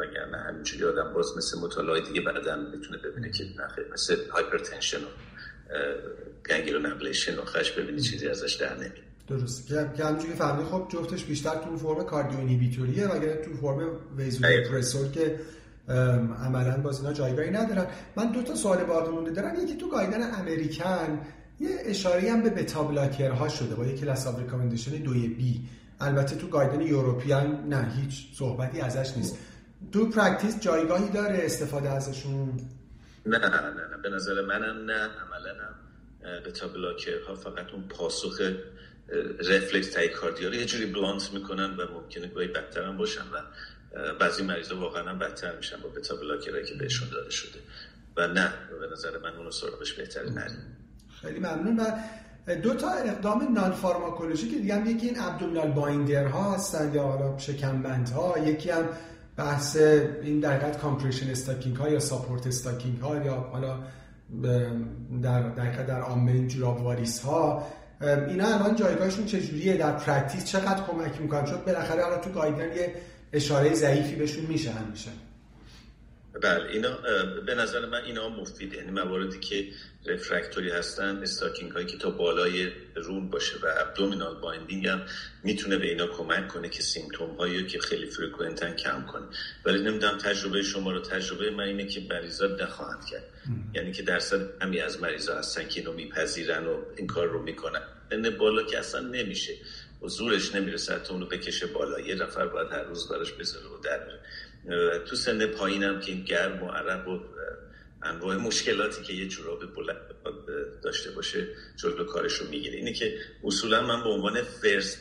وگرنه 0.00 0.38
همینجوری 0.38 0.84
آدم 0.84 1.12
باز 1.14 1.36
مثل 1.36 1.58
مطالعه 1.58 2.00
دیگه 2.00 2.20
بعدا 2.20 2.56
می‌تونه 2.56 2.98
ببینه 2.98 3.30
که 3.30 3.44
نخیر 3.58 3.84
مثل 3.92 4.16
هایپرتنشن 4.30 4.96
و 4.96 5.06
گنگیرون 6.48 6.86
ابلیشن 6.86 7.38
و 7.38 7.44
خش 7.44 7.70
ببینی 7.70 8.00
چیزی 8.00 8.28
ازش 8.28 8.54
در 8.54 8.74
نمیاد. 8.74 8.92
درست 9.28 9.68
که 9.68 10.04
همینجوری 10.04 10.32
فهمی 10.32 10.64
خب 10.64 10.88
جفتش 10.92 11.24
بیشتر 11.24 11.54
تو 11.54 11.76
فرم 11.76 12.04
کاردیو 12.04 12.38
اینیبیتوریه 12.38 13.06
وگرنه 13.08 13.36
تو 13.36 13.54
فرم 13.54 14.00
ویزوپرسور 14.16 15.08
که 15.08 15.40
عملا 15.90 16.76
باز 16.76 17.00
اینا 17.00 17.12
جایگاهی 17.12 17.50
ندارن. 17.50 17.86
من 18.16 18.32
دو 18.32 18.42
تا 18.42 18.54
سوال 18.54 18.84
باقی 18.84 19.10
مونده 19.12 19.30
دارم. 19.30 19.54
یکی 19.62 19.76
تو 19.76 19.88
گایدن 19.88 20.34
امریکن 20.34 21.20
یه 21.60 21.70
اشاره 21.84 22.32
هم 22.32 22.42
به 22.42 22.50
بتا 22.50 22.84
ها 23.34 23.48
شده 23.48 23.74
با 23.74 23.86
یه 23.86 23.96
کلاس 23.96 24.26
اف 24.26 24.38
ریکامندیشن 24.38 24.90
دوی 24.90 25.28
بی. 25.28 25.68
البته 26.00 26.36
تو 26.36 26.46
guideline 26.48 26.80
European 26.80 27.68
نه 27.68 27.92
هیچ 27.96 28.26
صحبتی 28.34 28.80
ازش 28.80 29.16
نیست. 29.16 29.38
تو 29.92 30.10
practice 30.10 30.60
جایگاهی 30.60 31.08
داره 31.08 31.38
استفاده 31.42 31.90
ازشون؟ 31.90 32.60
نه 33.26 33.38
نه 33.38 33.48
نه 33.48 34.02
به 34.02 34.10
نظر 34.10 34.42
منم 34.42 34.84
نه. 34.84 34.94
عملا 35.02 35.54
بتا 36.46 36.66
ها 37.28 37.34
فقط 37.34 37.70
اون 37.72 37.82
پاسخ 37.88 38.40
reflex 39.50 39.90
tachycardia 39.90 40.48
رو 40.48 40.54
یه 40.54 40.64
جوری 40.64 40.86
blunt 40.86 41.30
می‌کنن 41.34 41.76
و 41.76 41.92
ممکنه 41.94 42.26
گاهی 42.26 42.48
بدتر 42.48 42.82
هم 42.82 42.96
باشن 42.96 43.20
و 43.20 43.40
بعضی 44.20 44.42
مریضا 44.42 44.80
واقعا 44.80 45.14
بدتر 45.14 45.56
میشن 45.56 45.76
با 45.82 45.88
beta 45.88 46.16
blocker 46.16 46.62
که 46.62 46.74
بهشون 46.74 47.08
داده 47.08 47.30
شده. 47.30 47.58
و 48.16 48.26
نه 48.26 48.52
به 48.80 48.86
نظر 48.92 49.18
من 49.18 49.36
اونو 49.36 49.50
سراغش 49.50 49.92
بهتر 49.92 50.22
نریم. 50.22 50.76
خیلی 51.22 51.38
ممنون. 51.38 51.80
و 52.46 52.56
دو 52.56 52.74
تا 52.74 52.90
اقدام 52.90 53.52
non-pharmacology 53.52 54.48
که 54.48 54.56
دیگه 54.58 54.74
هم 54.74 54.86
یکی 54.86 55.06
این 55.06 55.20
abdominal 55.20 55.70
binder 55.70 56.26
ها 56.26 56.54
هستن 56.54 56.94
یا 56.94 57.02
حالا 57.02 57.38
شکمبند 57.38 58.08
ها 58.08 58.38
یکی 58.38 58.70
هم 58.70 58.88
بحث 59.36 59.76
این 59.76 60.40
در 60.40 60.52
حقیقت 60.52 60.78
compression 60.78 61.30
stocking 61.30 61.76
ها 61.76 61.88
یا 61.88 62.00
support 62.00 62.46
stocking 62.46 62.98
ها 62.98 63.16
یا 63.16 63.34
حالا 63.34 63.78
در 65.22 65.42
در 65.42 65.82
در 65.82 66.00
عامه 66.00 66.46
جوراب 66.46 66.82
واریس 66.82 67.20
ها 67.20 67.66
اینا 68.00 68.54
الان 68.54 68.76
جایگاهشون 68.76 69.26
چجوریه؟ 69.26 69.76
در 69.76 69.92
practice 69.92 70.44
چقدر 70.44 70.82
کمک 70.84 71.20
می‌کنن؟ 71.20 71.44
چون 71.44 71.58
بالاخره 71.66 72.02
حالا 72.02 72.18
تو 72.18 72.30
guideline 72.30 72.76
یه 72.76 72.94
اشاره 73.32 73.74
ضعیفی 73.74 74.16
بهشون 74.16 74.46
میشه 74.46 74.70
همیشه. 74.70 75.10
بله 76.42 76.70
اینا 76.70 76.98
به 77.46 77.54
نظر 77.54 77.86
من 77.86 78.04
اینا 78.04 78.28
مفیده 78.28 78.76
یعنی 78.76 78.90
مواردی 78.90 79.38
که 79.38 79.68
refractory 80.06 80.70
هستن 80.70 81.16
stocking 81.16 81.72
هایی 81.72 81.86
که 81.86 81.98
تا 81.98 82.10
بالای 82.10 82.68
رون 82.94 83.30
باشه 83.30 83.56
و 83.62 83.66
abdominal 83.78 84.40
binding 84.40 84.86
هم 84.86 85.02
می‌تونه 85.44 85.76
به 85.76 85.88
اینا 85.88 86.06
کمک 86.06 86.48
کنه 86.48 86.68
که 86.68 86.82
symptom 86.82 87.30
هایی 87.36 87.66
که 87.66 87.78
خیلی 87.78 88.06
frequent 88.06 88.68
ن 88.68 88.76
کم 88.76 89.06
کنه. 89.06 89.26
ولی 89.64 89.82
نمی‌دونم 89.82 90.18
تجربه 90.18 90.62
شما 90.62 90.92
رو 90.92 91.00
تجربه 91.00 91.50
من 91.50 91.64
اینه 91.64 91.86
که 91.86 92.06
مریضا 92.10 92.46
نخواهند 92.46 93.04
کرد. 93.04 93.24
یعنی 93.74 93.92
که 93.92 94.02
درصد 94.02 94.62
کمی 94.62 94.80
از 94.80 95.00
مریضا 95.00 95.38
هستن 95.38 95.68
که 95.68 95.80
اینو 95.80 95.92
میپذیرن 95.92 96.66
و 96.66 96.76
این 96.96 97.06
کار 97.06 97.26
رو 97.26 97.42
می‌کنن. 97.42 97.82
این 98.12 98.30
بالا 98.30 98.62
که 98.62 98.78
اصلا 98.78 99.00
نمیشه. 99.00 99.52
زورش 100.08 100.54
نمی‌رسه 100.54 100.98
تا 100.98 101.14
اونو 101.14 101.26
بکشه 101.26 101.66
بالا. 101.66 102.00
یه 102.00 102.14
نفر 102.14 102.46
باید 102.46 102.72
هر 102.72 102.82
روز 102.82 103.08
دارش 103.08 103.32
بذاره 103.32 103.66
و 103.66 103.78
در 103.84 104.00
تو 104.98 105.16
سن 105.16 105.46
پایینم 105.46 106.00
که 106.00 106.12
این 106.12 106.24
گرم 106.24 106.62
و 106.62 106.70
عرق 106.70 107.08
و 107.08 107.18
انواع 108.02 108.36
مشکلاتی 108.36 109.02
که 109.02 109.12
یه 109.12 109.28
جوراب 109.28 109.74
بلند 109.74 109.96
داشته 110.82 111.10
باشه 111.10 111.46
جلو 111.76 112.04
کارش 112.04 112.32
رو 112.32 112.46
می‌گیره. 112.48 112.76
اینه 112.76 112.92
که 112.92 113.18
اصولا 113.44 113.86
من 113.86 114.02
به 114.02 114.08
عنوان 114.08 114.42
فرست 114.42 114.98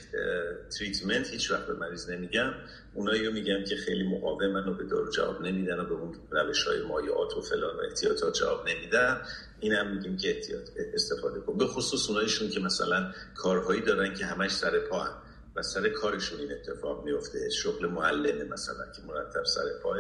تریتمنت 0.78 1.30
هیچ 1.30 1.52
وقت 1.52 1.68
به 1.68 1.74
مریض 1.74 2.10
نمیگم. 2.10 2.54
اونایی 2.94 3.26
رو 3.26 3.34
میگم 3.34 3.64
که 3.64 3.76
خیلی 3.76 4.04
مقاومن 4.04 4.68
و 4.68 4.74
به 4.74 4.84
دارو 4.84 5.12
جواب 5.12 5.42
نمیدن 5.42 5.80
و 5.80 5.86
به 5.86 5.94
اون 5.94 6.16
روش 6.32 6.64
های 6.64 6.82
مایعات 6.82 7.34
و 7.38 7.42
فلان 7.42 7.76
و 7.76 7.80
احتیاطات 7.80 8.34
جواب 8.34 8.70
نمیدن. 8.70 9.22
این 9.60 9.74
هم 9.74 9.96
میگیم 9.96 10.18
که 10.18 10.30
احتیاط 10.30 10.70
استفاده 10.94 11.40
کن. 11.40 11.58
به 11.58 11.66
خصوص 11.66 12.10
اونایشون 12.10 12.50
که 12.50 12.60
مثلا 12.60 13.12
کارهایی 13.36 13.82
دارن 13.82 14.14
که 14.14 14.26
همش 14.26 14.52
سر 14.52 14.80
پا 14.80 15.00
هم. 15.00 15.22
سر 15.62 15.90
کارشون 15.90 16.40
این 16.40 16.52
اتفاق 16.52 17.06
میفته 17.06 17.50
شغل 17.50 17.88
معلمه 17.88 18.44
مثلا 18.44 18.92
که 18.96 19.02
مرتب 19.08 19.46
سر 19.46 19.80
پاه 19.84 19.98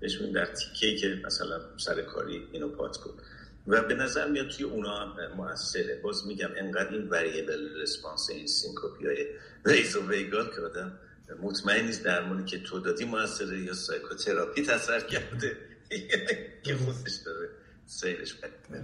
بهش 0.00 0.16
در 0.34 0.46
تیکه 0.46 0.96
که 0.96 1.20
مثلا 1.26 1.60
سر 1.76 2.02
کاری 2.02 2.48
اینو 2.52 2.68
پات 2.68 2.96
کن. 2.96 3.10
و 3.66 3.82
به 3.82 3.94
نظر 3.94 4.28
میاد 4.30 4.48
توی 4.48 4.64
اونا 4.64 4.96
هم 4.96 5.32
موثره. 5.36 6.00
باز 6.02 6.26
میگم 6.26 6.48
انقدر 6.56 6.92
این 6.92 7.08
وریبل 7.08 7.80
رسپانس 7.82 8.30
این 8.30 8.46
سینکوپی 8.46 9.06
های 9.06 9.26
ریز 9.64 9.96
و 9.96 10.08
ویگال 10.08 10.46
که 10.54 10.60
آدم 10.60 10.98
مطمئن 11.42 11.86
نیست 11.86 12.04
درمانی 12.04 12.44
که 12.44 12.58
تو 12.58 12.80
دادی 12.80 13.04
موثره 13.04 13.60
یا 13.60 13.74
سایکوتراپی 13.74 14.62
تاثیر 14.62 15.00
کرده. 15.00 15.56
که 16.62 16.76
خودش 16.76 17.14
داره 17.26 17.48
سیرش 17.86 18.36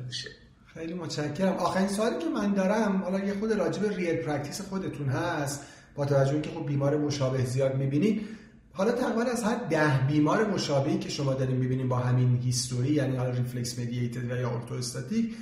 میشه. 0.06 0.30
خیلی 0.74 0.94
متشکرم. 0.94 1.52
آخرین 1.52 1.88
سوالی 1.88 2.18
که 2.18 2.28
من 2.28 2.54
دارم 2.54 2.96
حالا 2.96 3.18
یه 3.24 3.34
خود 3.34 3.52
راجب 3.52 3.84
ریل 3.84 4.16
پرکتیس 4.16 4.60
خودتون 4.60 5.08
هست. 5.08 5.60
با 5.94 6.04
توجه 6.06 6.40
که 6.40 6.50
خب 6.50 6.66
بیمار 6.66 6.96
مشابه 6.96 7.44
زیاد 7.44 7.76
می‌بینید 7.76 8.28
حالا 8.72 8.92
تقریبا 8.92 9.22
از 9.22 9.42
هر 9.42 9.54
ده 9.70 10.06
بیمار 10.08 10.46
مشابهی 10.46 10.98
که 10.98 11.08
شما 11.08 11.34
دارین 11.34 11.56
می‌بینید 11.56 11.88
با 11.88 11.96
همین 11.96 12.36
history 12.36 12.90
یعنی 12.90 13.16
حالا 13.16 13.30
reflex 13.30 13.78
mediated 13.78 14.30
و 14.30 14.36
یا 14.36 14.50
orthostatic 14.50 15.34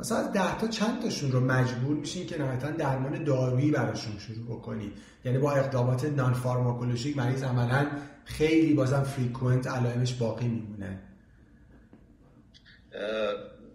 مثلا 0.00 0.18
از 0.18 0.32
ده 0.32 0.58
تا 0.58 0.68
چند 0.68 1.02
تاشون 1.02 1.32
رو 1.32 1.40
مجبور 1.40 1.96
میشین 1.96 2.26
که 2.26 2.38
نهایتا 2.38 2.70
درمان 2.70 3.24
دارویی 3.24 3.70
براشون 3.70 4.18
شروع 4.18 4.46
بکنید 4.46 4.92
یعنی 5.24 5.38
با 5.38 5.52
اقدامات 5.52 6.04
non-pharmacologic 6.04 7.16
مریض 7.16 7.42
عملا 7.42 7.86
خیلی 8.24 8.74
بازم 8.74 9.02
frequent 9.02 9.66
علائمش 9.66 10.14
باقی 10.14 10.48
میمونه. 10.48 10.98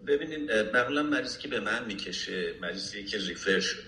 ببینید 0.06 0.50
معمولا 0.74 1.02
مریضی 1.02 1.38
که 1.38 1.48
به 1.48 1.60
من 1.60 1.84
می‌کشه 1.86 2.54
مریضی 2.62 3.04
که 3.04 3.18
refer 3.18 3.60
شده 3.60 3.80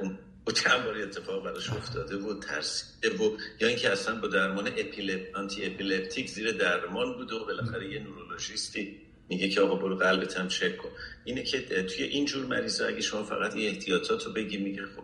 اون 0.00 0.18
و 0.46 0.50
چند 0.50 0.84
بار 0.84 0.96
اتفاق 0.98 1.44
براش 1.44 1.70
افتاده 1.70 2.16
و 2.16 2.40
ترسیده 2.40 3.16
و 3.16 3.36
یا 3.60 3.68
اینکه 3.68 3.90
اصلا 3.90 4.20
با 4.20 4.28
درمان 4.28 4.66
اپیلپ... 4.66 5.36
آنتی 5.36 5.66
اپیلپتیک 5.66 6.28
زیر 6.28 6.52
درمان 6.52 7.16
بوده 7.16 7.34
و 7.34 7.44
بالاخره 7.44 7.92
یه 7.92 7.98
نورولوژیستی 7.98 8.96
میگه 9.28 9.48
که 9.48 9.60
آقا 9.60 9.74
برو 9.74 9.96
قلبت 9.96 10.36
هم 10.36 10.48
چک 10.48 10.76
کن. 10.76 10.88
اینه 11.24 11.42
که 11.42 11.82
توی 11.82 12.04
این 12.04 12.24
جور 12.24 12.46
مریضا 12.46 12.86
اگه 12.86 13.00
شما 13.00 13.22
فقط 13.22 13.54
این 13.54 13.68
احتیاطات 13.68 14.26
رو 14.26 14.32
بگی 14.32 14.58
میگه 14.58 14.82
خب 14.82 15.02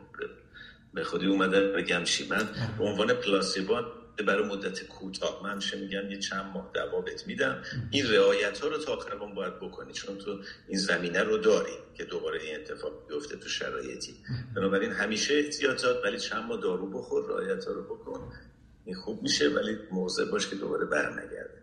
به 0.94 1.04
خودی 1.04 1.26
اومده 1.26 1.60
بگم 1.60 2.02
من 2.30 2.48
به 2.78 2.84
عنوان 2.84 3.14
پلاسیبان 3.14 3.84
برای 4.22 4.48
مدت 4.48 4.82
کوتاه 4.82 5.40
من 5.42 5.50
همیشه 5.50 5.78
میگم 5.78 6.10
یه 6.10 6.18
چند 6.18 6.52
ماه 6.54 6.70
دوا 6.74 7.00
بهت 7.00 7.26
میدم. 7.26 7.62
این 7.90 8.10
رعایت 8.10 8.58
ها 8.58 8.68
رو 8.68 8.78
تا 8.78 8.94
آخر 8.94 9.14
باید 9.14 9.56
بکنی 9.60 9.92
چون 9.92 10.18
تو 10.18 10.40
این 10.68 10.78
زمینه 10.78 11.22
رو 11.22 11.38
داری 11.38 11.72
که 11.94 12.04
دوباره 12.04 12.42
این 12.42 12.56
اتفاق 12.56 13.08
بیفته 13.08 13.36
تو 13.36 13.48
شرایطی. 13.48 14.14
بنابراین 14.56 14.92
همیشه 14.92 15.34
احتیاط 15.34 16.04
ولی 16.04 16.18
چند 16.18 16.44
ماه 16.44 16.60
دارو 16.60 16.90
بخور 16.90 17.28
رعایت 17.28 17.64
ها 17.64 17.72
رو 17.72 17.82
بکن. 17.82 18.32
این 18.84 18.94
خوب 18.94 19.22
میشه 19.22 19.48
ولی 19.48 19.78
موضع 19.90 20.24
باش 20.24 20.48
که 20.48 20.56
دوباره 20.56 20.84
برنگرده. 20.84 21.62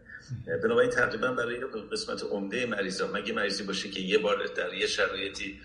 بنابراین 0.63 0.89
تقریبا 0.89 1.31
برای 1.31 1.59
قسمت 1.91 2.23
عمده 2.23 2.65
مریضا 2.65 3.07
مگه 3.07 3.33
مریضی 3.33 3.63
باشه 3.63 3.89
که 3.89 3.99
یه 3.99 4.17
بار 4.17 4.45
در 4.45 4.73
یه 4.73 4.87
شرایطی 4.87 5.59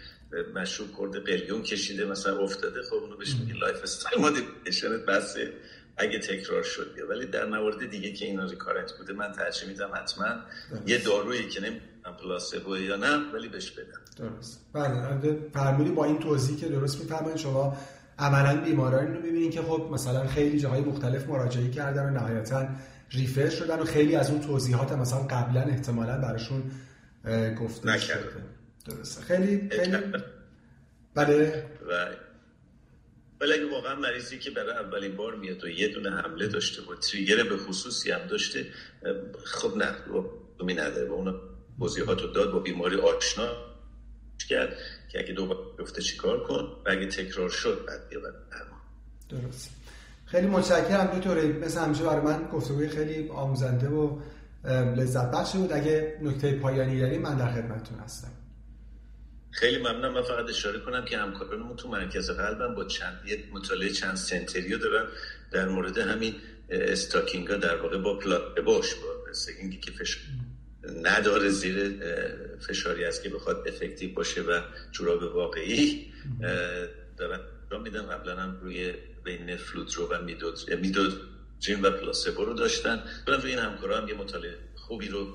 مشروب 0.55 0.89
کرده 0.99 1.21
قلیون 1.21 1.63
کشیده 1.63 2.05
مثلا 2.05 2.39
افتاده 2.39 2.83
خب 2.83 2.95
اونو 2.95 3.17
بهش 3.17 3.35
میگه 3.41 3.55
lifestyle 3.55 4.21
modification 4.21 5.07
بسه 5.07 5.53
اگه 5.99 6.19
تکرار 6.19 6.63
شد 6.63 6.95
بیا. 6.95 7.09
ولی 7.09 7.27
در 7.27 7.47
موارد 7.47 7.91
دیگه 7.91 8.13
که 8.13 8.25
اینا 8.25 8.45
recurrent 8.45 8.93
بوده 8.99 9.13
من 9.13 9.33
ترجیح 9.33 9.69
میدم 9.69 9.91
حتما 9.95 10.27
یه 10.87 10.99
دارویی 10.99 11.49
که 11.49 11.61
نمی‌دونم 11.61 12.17
پلاسبو 12.23 12.77
یا 12.77 12.97
نه 12.97 13.33
ولی 13.35 13.49
بهش 13.49 13.71
بدم. 13.71 14.01
درست. 14.17 14.67
بله 14.73 15.37
فرمودی 15.53 15.91
با 15.91 16.05
این 16.05 16.19
توضیح 16.19 16.59
که 16.59 16.69
درست 16.69 17.01
میفرمایید 17.01 17.37
شما 17.37 17.77
عملا 18.19 18.61
بیمارانی 18.61 19.15
رو 19.15 19.23
می‌بینید 19.23 19.53
که 19.53 19.63
خب 19.63 19.89
مثلا 19.93 20.27
خیلی 20.27 20.61
جاهای 20.61 20.81
مختلف 20.81 21.27
مراجعه 21.29 21.71
کردن 21.71 22.07
و 22.07 22.11
نهایتا 22.11 22.69
ریفر 23.11 23.49
شدن 23.49 23.79
و 23.79 23.85
خیلی 23.85 24.17
از 24.17 24.31
اون 24.31 24.41
توضیحات 24.41 24.93
مثلا 24.93 25.19
قبلا 25.19 25.61
احتمالا 25.61 26.19
براشون 26.19 26.63
گفته 27.61 27.89
نکرده 27.89 28.29
درسته. 28.87 29.23
خیلی 29.23 29.69
خیلی. 29.71 29.97
بله. 31.15 31.65
و 31.89 32.07
ولی 33.41 33.53
اگه 33.53 33.71
واقعا 33.71 33.95
مریضی 33.95 34.39
که 34.39 34.51
برای 34.51 34.71
اولین 34.71 35.17
بار 35.17 35.35
میاد 35.35 35.65
و 35.65 35.69
یه 35.69 35.89
دونه 35.89 36.11
حمله 36.11 36.47
داشته 36.47 36.83
و 36.83 36.95
تریگر 36.95 37.43
به 37.43 37.57
خصوصی 37.57 38.11
هم 38.11 38.27
داشته 38.27 38.67
خب 39.45 39.77
نه 39.77 39.95
دومی 40.59 40.75
نداره. 40.75 41.09
و 41.09 41.13
اون 41.13 41.41
توضیحات 41.79 42.23
رو 42.23 42.33
داد 42.33 42.53
با 42.53 42.59
بیماری 42.59 42.97
آشنا 42.97 43.49
کرد 44.49 44.77
که 45.13 45.19
اگه 45.19 45.33
دوباره 45.33 45.61
گفته 45.81 46.03
چیکار 46.03 46.47
کن 46.47 46.65
و 46.87 46.91
اگه 46.91 47.07
تکرار 47.07 47.49
شد 47.49 47.85
بعد 47.89 48.09
بیا 48.09 48.21
درست. 49.29 49.71
خیلی 50.27 50.47
متشکرم 50.47 51.19
دکتر. 51.19 51.47
مثل 51.47 51.81
همیشه 51.81 52.05
برای 52.05 52.21
من 52.21 52.49
گفتگوی 52.53 52.89
خیلی 52.89 53.29
آموزنده 53.29 53.89
و 53.89 54.21
لذت 54.97 55.31
بخش 55.31 55.57
بود. 55.57 55.73
اگه 55.73 56.19
نکته 56.23 56.53
پایانی 56.53 57.01
داریم 57.01 57.23
من 57.23 57.37
در 57.37 57.53
خدمتتون 57.53 57.99
هستم. 57.99 58.29
خیلی 59.51 59.79
ممنونم. 59.79 60.13
من 60.13 60.23
فقط 60.23 60.49
اشاره 60.49 60.79
کنم 60.79 61.05
که 61.05 61.19
همکارانمون 61.19 61.77
تو 61.77 61.89
مرکز 61.89 62.31
قلبم 62.31 62.75
با 62.75 62.85
چند 62.85 63.21
یه 63.27 63.45
مطالعه 63.53 63.91
چند 63.91 64.17
سنتریو 64.17 64.79
دارن. 64.79 65.07
در 65.51 65.69
مورد 65.69 65.99
همین 65.99 66.35
استاکینگ 66.71 67.49
ها 67.49 67.57
در 67.57 67.77
واقع 67.77 67.99
با 67.99 68.21
باش 68.67 68.95
با 68.95 69.09
اینکه 69.61 69.79
که 69.81 69.91
فش... 69.91 70.19
نداره 71.03 71.49
زیر 71.49 71.95
فشاری 72.69 73.05
است 73.05 73.23
که 73.23 73.29
بخواد 73.29 73.69
افکتیو 73.69 74.15
باشه 74.15 74.43
و 74.43 74.61
جوراب 74.93 75.23
واقعی. 75.23 76.13
دارن 77.17 77.41
را 77.71 77.79
میدن 77.79 78.03
قبلا 78.03 78.37
هم 78.37 78.61
روی 78.63 78.95
بین 79.25 79.57
فلوترو 79.57 80.09
و 80.09 80.23
میدود 80.23 80.75
میدود 80.75 81.21
جین 81.59 81.83
و 81.83 81.91
پلاسبو 81.91 82.45
رو 82.45 82.55
داشتن. 82.55 83.03
برم 83.27 83.41
روی 83.41 83.51
این 83.51 83.61
همکارا 83.61 84.01
هم 84.01 84.09
یه 84.09 84.15
مطالعه 84.15 84.55
خوبی 84.77 85.09
رو 85.09 85.27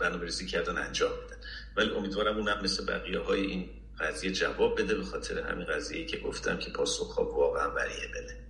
برنامه 0.00 0.24
ریزی 0.24 0.46
کردن 0.46 0.78
انجام 0.78 1.10
میدن. 1.22 1.36
ولی 1.76 1.90
امیدوارم 1.90 2.36
اونم 2.36 2.60
مثل 2.62 2.86
بقیه 2.86 3.20
های 3.20 3.40
این 3.40 3.68
قضیه 4.00 4.32
جواب 4.32 4.80
بده 4.80 4.94
به 4.94 5.04
خاطر 5.04 5.38
همین 5.38 5.66
قضیه 5.66 6.06
که 6.06 6.18
گفتم 6.18 6.56
که 6.56 6.70
پاسخ 6.70 7.14
ها 7.14 7.24
واقعا 7.24 7.68
بله 7.68 8.40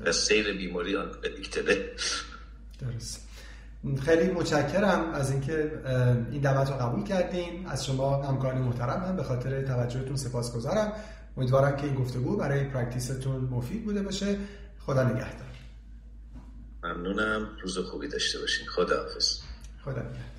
و 0.00 0.12
سیر 0.12 0.52
بیماری 0.52 0.96
آن 0.96 1.10
پردیکتبه 1.10 1.90
درست. 2.80 3.26
خیلی 4.04 4.32
متشکرم 4.32 5.10
از 5.14 5.30
اینکه 5.30 5.72
این 6.30 6.40
دعوت 6.40 6.70
رو 6.70 6.76
قبول 6.76 7.04
کردین. 7.04 7.66
از 7.66 7.86
شما 7.86 8.22
همکاران 8.22 8.58
محترم 8.62 9.04
هم 9.04 9.16
به 9.16 9.22
خاطر 9.22 9.62
توجهتون 9.62 10.16
سپاسگزارم. 10.16 10.92
امیدوارم 11.36 11.76
که 11.76 11.84
این 11.84 11.94
گفتگو 11.94 12.36
برای 12.36 12.64
پرکتیستون 12.64 13.40
مفید 13.40 13.84
بوده 13.84 14.02
باشه. 14.02 14.38
خدا 14.78 15.02
نگهدار. 15.02 15.50
ممنونم. 16.82 17.48
روز 17.62 17.78
خوبی 17.78 18.08
داشته 18.08 18.38
باشین. 18.38 18.66
خدا 18.66 18.96
حافظ 18.96 19.38
خدا 19.84 20.02
نگهدار. 20.02 20.29